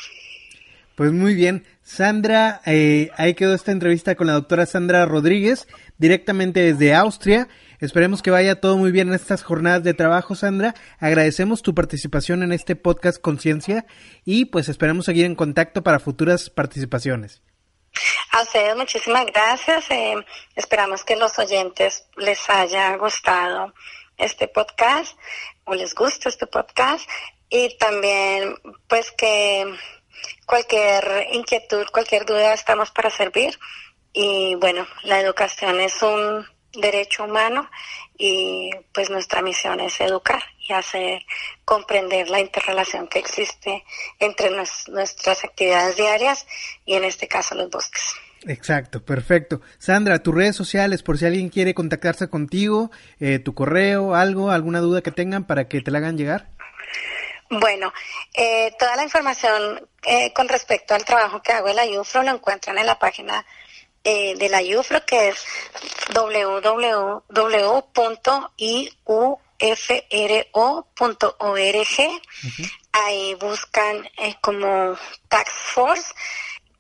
Pues 0.95 1.12
muy 1.12 1.35
bien, 1.35 1.66
Sandra, 1.83 2.61
eh, 2.66 3.11
ahí 3.16 3.35
quedó 3.35 3.55
esta 3.55 3.73
entrevista 3.73 4.14
con 4.14 4.27
la 4.27 4.35
doctora 4.35 4.66
Sandra 4.66 5.07
Rodríguez, 5.07 5.66
directamente 6.01 6.61
desde 6.61 6.95
Austria. 6.95 7.47
Esperemos 7.79 8.23
que 8.23 8.31
vaya 8.31 8.61
todo 8.61 8.77
muy 8.77 8.91
bien 8.91 9.09
en 9.09 9.15
estas 9.15 9.43
jornadas 9.43 9.85
de 9.85 9.95
trabajo, 9.95 10.35
Sandra. 10.35 10.75
Agradecemos 10.99 11.63
tu 11.63 11.75
participación 11.75 12.43
en 12.43 12.53
este 12.53 12.75
podcast 12.75 13.21
Conciencia 13.21 13.87
y 14.25 14.47
pues 14.47 14.69
esperamos 14.69 15.05
seguir 15.05 15.27
en 15.27 15.35
contacto 15.35 15.83
para 15.83 16.01
futuras 16.01 16.51
participaciones. 16.51 17.43
A 18.33 18.43
ustedes 18.43 18.77
muchísimas 18.77 19.27
gracias. 19.27 19.91
Eh, 19.91 20.15
esperamos 20.57 21.05
que 21.05 21.17
los 21.17 21.39
oyentes 21.39 22.07
les 22.17 22.49
haya 22.49 22.97
gustado 22.97 23.75
este 24.17 24.49
podcast 24.49 25.17
o 25.65 25.75
les 25.75 25.95
guste 25.95 26.29
este 26.29 26.47
podcast 26.47 27.09
y 27.51 27.77
también 27.77 28.55
pues 28.89 29.11
que 29.11 29.67
cualquier 30.47 31.27
inquietud, 31.33 31.87
cualquier 31.93 32.25
duda 32.25 32.55
estamos 32.55 32.91
para 32.91 33.11
servir. 33.11 33.59
Y 34.12 34.55
bueno, 34.57 34.87
la 35.05 35.20
educación 35.20 35.81
es 35.81 36.03
un 36.03 36.46
derecho 36.73 37.25
humano 37.25 37.68
y 38.16 38.70
pues 38.92 39.11
nuestra 39.11 39.42
misión 39.42 39.81
es 39.81 40.01
educar 40.01 40.42
y 40.68 40.73
hacer 40.73 41.23
comprender 41.64 42.29
la 42.29 42.40
interrelación 42.40 43.09
que 43.09 43.18
existe 43.18 43.85
entre 44.18 44.51
nuestras 44.51 45.44
actividades 45.44 45.96
diarias 45.96 46.46
y 46.85 46.94
en 46.94 47.05
este 47.05 47.27
caso 47.27 47.55
los 47.55 47.70
bosques. 47.70 48.03
Exacto, 48.46 49.05
perfecto. 49.05 49.61
Sandra, 49.79 50.23
tus 50.23 50.35
redes 50.35 50.57
sociales, 50.57 51.03
por 51.03 51.18
si 51.18 51.27
alguien 51.27 51.51
quiere 51.51 51.75
contactarse 51.75 52.29
contigo, 52.31 52.90
eh, 53.18 53.38
tu 53.38 53.55
correo, 53.55 54.14
algo, 54.14 54.51
alguna 54.51 54.81
duda 54.81 55.03
que 55.03 55.11
tengan 55.11 55.46
para 55.46 55.68
que 55.68 55.83
te 55.83 55.90
la 55.90 55.99
hagan 55.99 56.16
llegar. 56.16 56.49
Bueno, 57.51 57.92
eh, 58.33 58.73
toda 58.79 58.96
la 58.96 59.03
información 59.03 59.87
eh, 60.07 60.33
con 60.33 60.49
respecto 60.49 60.94
al 60.94 61.05
trabajo 61.05 61.42
que 61.42 61.53
hago 61.53 61.68
en 61.68 61.77
la 61.77 61.85
lo 61.85 62.31
encuentran 62.31 62.79
en 62.79 62.87
la 62.87 62.99
página 62.99 63.44
eh, 64.05 64.35
de 64.37 64.49
la 64.49 64.61
UFRO 64.63 65.05
que 65.05 65.29
es 65.29 65.45
www.iufro.org. 66.15 67.31
Ahí 72.93 73.35
buscan 73.35 74.09
como 74.41 74.97
Tax 75.29 75.53
Force, 75.53 76.15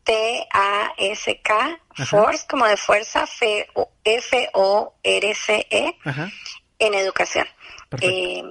T-A-S-K, 0.04 1.80
Force 2.06 2.46
como 2.48 2.66
de 2.66 2.76
fuerza, 2.76 3.26
F-O-R-C-E, 4.04 5.96
en 6.78 6.94
educación. 6.94 7.46
Eh, 8.00 8.42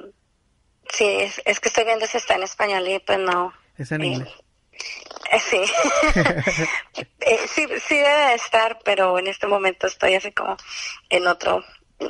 sí, 0.93 1.05
es, 1.05 1.41
es, 1.45 1.59
que 1.59 1.69
estoy 1.69 1.85
viendo 1.85 2.05
si 2.05 2.17
está 2.17 2.35
en 2.35 2.43
español 2.43 2.87
y 2.87 2.99
pues 2.99 3.19
no. 3.19 3.53
Es 3.77 3.91
en 3.91 4.03
inglés. 4.03 4.29
Sí. 5.49 5.61
Eh, 7.21 7.39
sí, 7.47 7.67
sí 7.87 7.95
debe 7.95 8.33
estar, 8.33 8.79
pero 8.83 9.19
en 9.19 9.27
este 9.27 9.45
momento 9.45 9.85
estoy 9.85 10.15
así 10.15 10.31
como 10.31 10.57
en 11.09 11.27
otro 11.27 11.63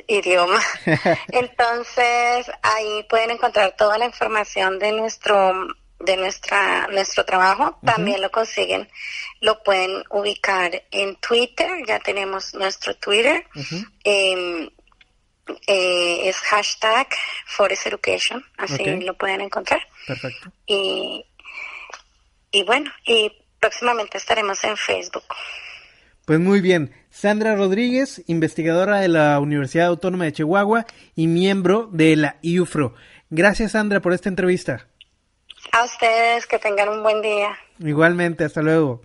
idioma. 0.07 0.59
Entonces, 1.31 2.49
ahí 2.61 3.05
pueden 3.09 3.31
encontrar 3.31 3.75
toda 3.75 3.97
la 3.97 4.05
información 4.05 4.79
de 4.79 4.91
nuestro 4.91 5.67
de 5.99 6.15
nuestra 6.15 6.87
nuestro 6.87 7.25
trabajo. 7.25 7.77
También 7.83 8.21
lo 8.21 8.31
consiguen, 8.31 8.87
lo 9.41 9.61
pueden 9.63 10.03
ubicar 10.11 10.83
en 10.91 11.15
Twitter. 11.17 11.69
Ya 11.85 11.99
tenemos 11.99 12.53
nuestro 12.53 12.95
Twitter. 12.95 13.45
Em, 14.03 14.69
eh, 15.67 16.29
es 16.29 16.37
hashtag 16.37 17.07
Forest 17.45 17.87
Education, 17.87 18.45
así 18.57 18.85
lo 19.01 19.17
pueden 19.17 19.41
encontrar. 19.41 19.81
Perfecto. 20.07 20.51
Y 20.67 21.25
y 22.51 22.63
bueno, 22.63 22.89
y 23.05 23.31
próximamente 23.59 24.17
estaremos 24.17 24.63
en 24.63 24.77
Facebook. 24.77 25.23
Pues 26.25 26.39
muy 26.39 26.61
bien, 26.61 26.93
Sandra 27.09 27.55
Rodríguez, 27.55 28.23
investigadora 28.27 28.99
de 28.99 29.07
la 29.07 29.39
Universidad 29.39 29.87
Autónoma 29.87 30.25
de 30.25 30.33
Chihuahua 30.33 30.85
y 31.15 31.27
miembro 31.27 31.89
de 31.91 32.15
la 32.15 32.37
IUFRO. 32.41 32.93
Gracias 33.29 33.71
Sandra 33.71 33.99
por 33.99 34.13
esta 34.13 34.29
entrevista. 34.29 34.87
A 35.71 35.83
ustedes, 35.83 36.45
que 36.45 36.59
tengan 36.59 36.89
un 36.89 37.03
buen 37.03 37.21
día. 37.21 37.57
Igualmente, 37.79 38.43
hasta 38.43 38.61
luego. 38.61 39.01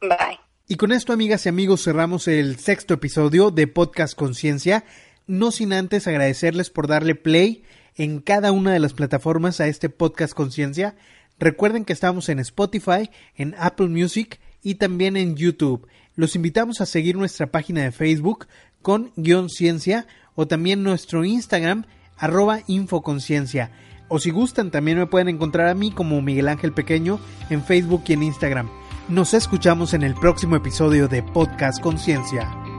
Bye. 0.00 0.40
Y 0.68 0.76
con 0.76 0.92
esto, 0.92 1.12
amigas 1.12 1.46
y 1.46 1.48
amigos, 1.48 1.84
cerramos 1.84 2.26
el 2.26 2.58
sexto 2.58 2.94
episodio 2.94 3.50
de 3.50 3.68
Podcast 3.68 4.16
Conciencia, 4.16 4.84
no 5.28 5.52
sin 5.52 5.72
antes 5.72 6.08
agradecerles 6.08 6.70
por 6.70 6.88
darle 6.88 7.14
play 7.14 7.64
en 7.94 8.20
cada 8.20 8.52
una 8.52 8.72
de 8.72 8.80
las 8.80 8.92
plataformas 8.92 9.60
a 9.60 9.68
este 9.68 9.88
Podcast 9.88 10.34
Conciencia 10.34 10.96
Recuerden 11.38 11.84
que 11.84 11.92
estamos 11.92 12.28
en 12.28 12.38
Spotify, 12.38 13.10
en 13.36 13.54
Apple 13.58 13.88
Music 13.88 14.40
y 14.62 14.76
también 14.76 15.16
en 15.16 15.36
YouTube. 15.36 15.86
Los 16.14 16.34
invitamos 16.34 16.80
a 16.80 16.86
seguir 16.86 17.16
nuestra 17.16 17.46
página 17.48 17.82
de 17.82 17.92
Facebook 17.92 18.46
con 18.80 19.12
guion 19.16 19.50
ciencia 19.50 20.06
o 20.34 20.46
también 20.46 20.82
nuestro 20.82 21.24
Instagram 21.24 21.84
arroba 22.16 22.60
infoconciencia. 22.66 23.70
O 24.08 24.18
si 24.18 24.30
gustan 24.30 24.70
también 24.70 24.98
me 24.98 25.06
pueden 25.06 25.28
encontrar 25.28 25.68
a 25.68 25.74
mí 25.74 25.90
como 25.90 26.22
Miguel 26.22 26.48
Ángel 26.48 26.72
Pequeño 26.72 27.20
en 27.50 27.62
Facebook 27.62 28.04
y 28.06 28.14
en 28.14 28.22
Instagram. 28.22 28.70
Nos 29.08 29.34
escuchamos 29.34 29.94
en 29.94 30.02
el 30.02 30.14
próximo 30.14 30.56
episodio 30.56 31.08
de 31.08 31.22
Podcast 31.22 31.80
Conciencia. 31.80 32.75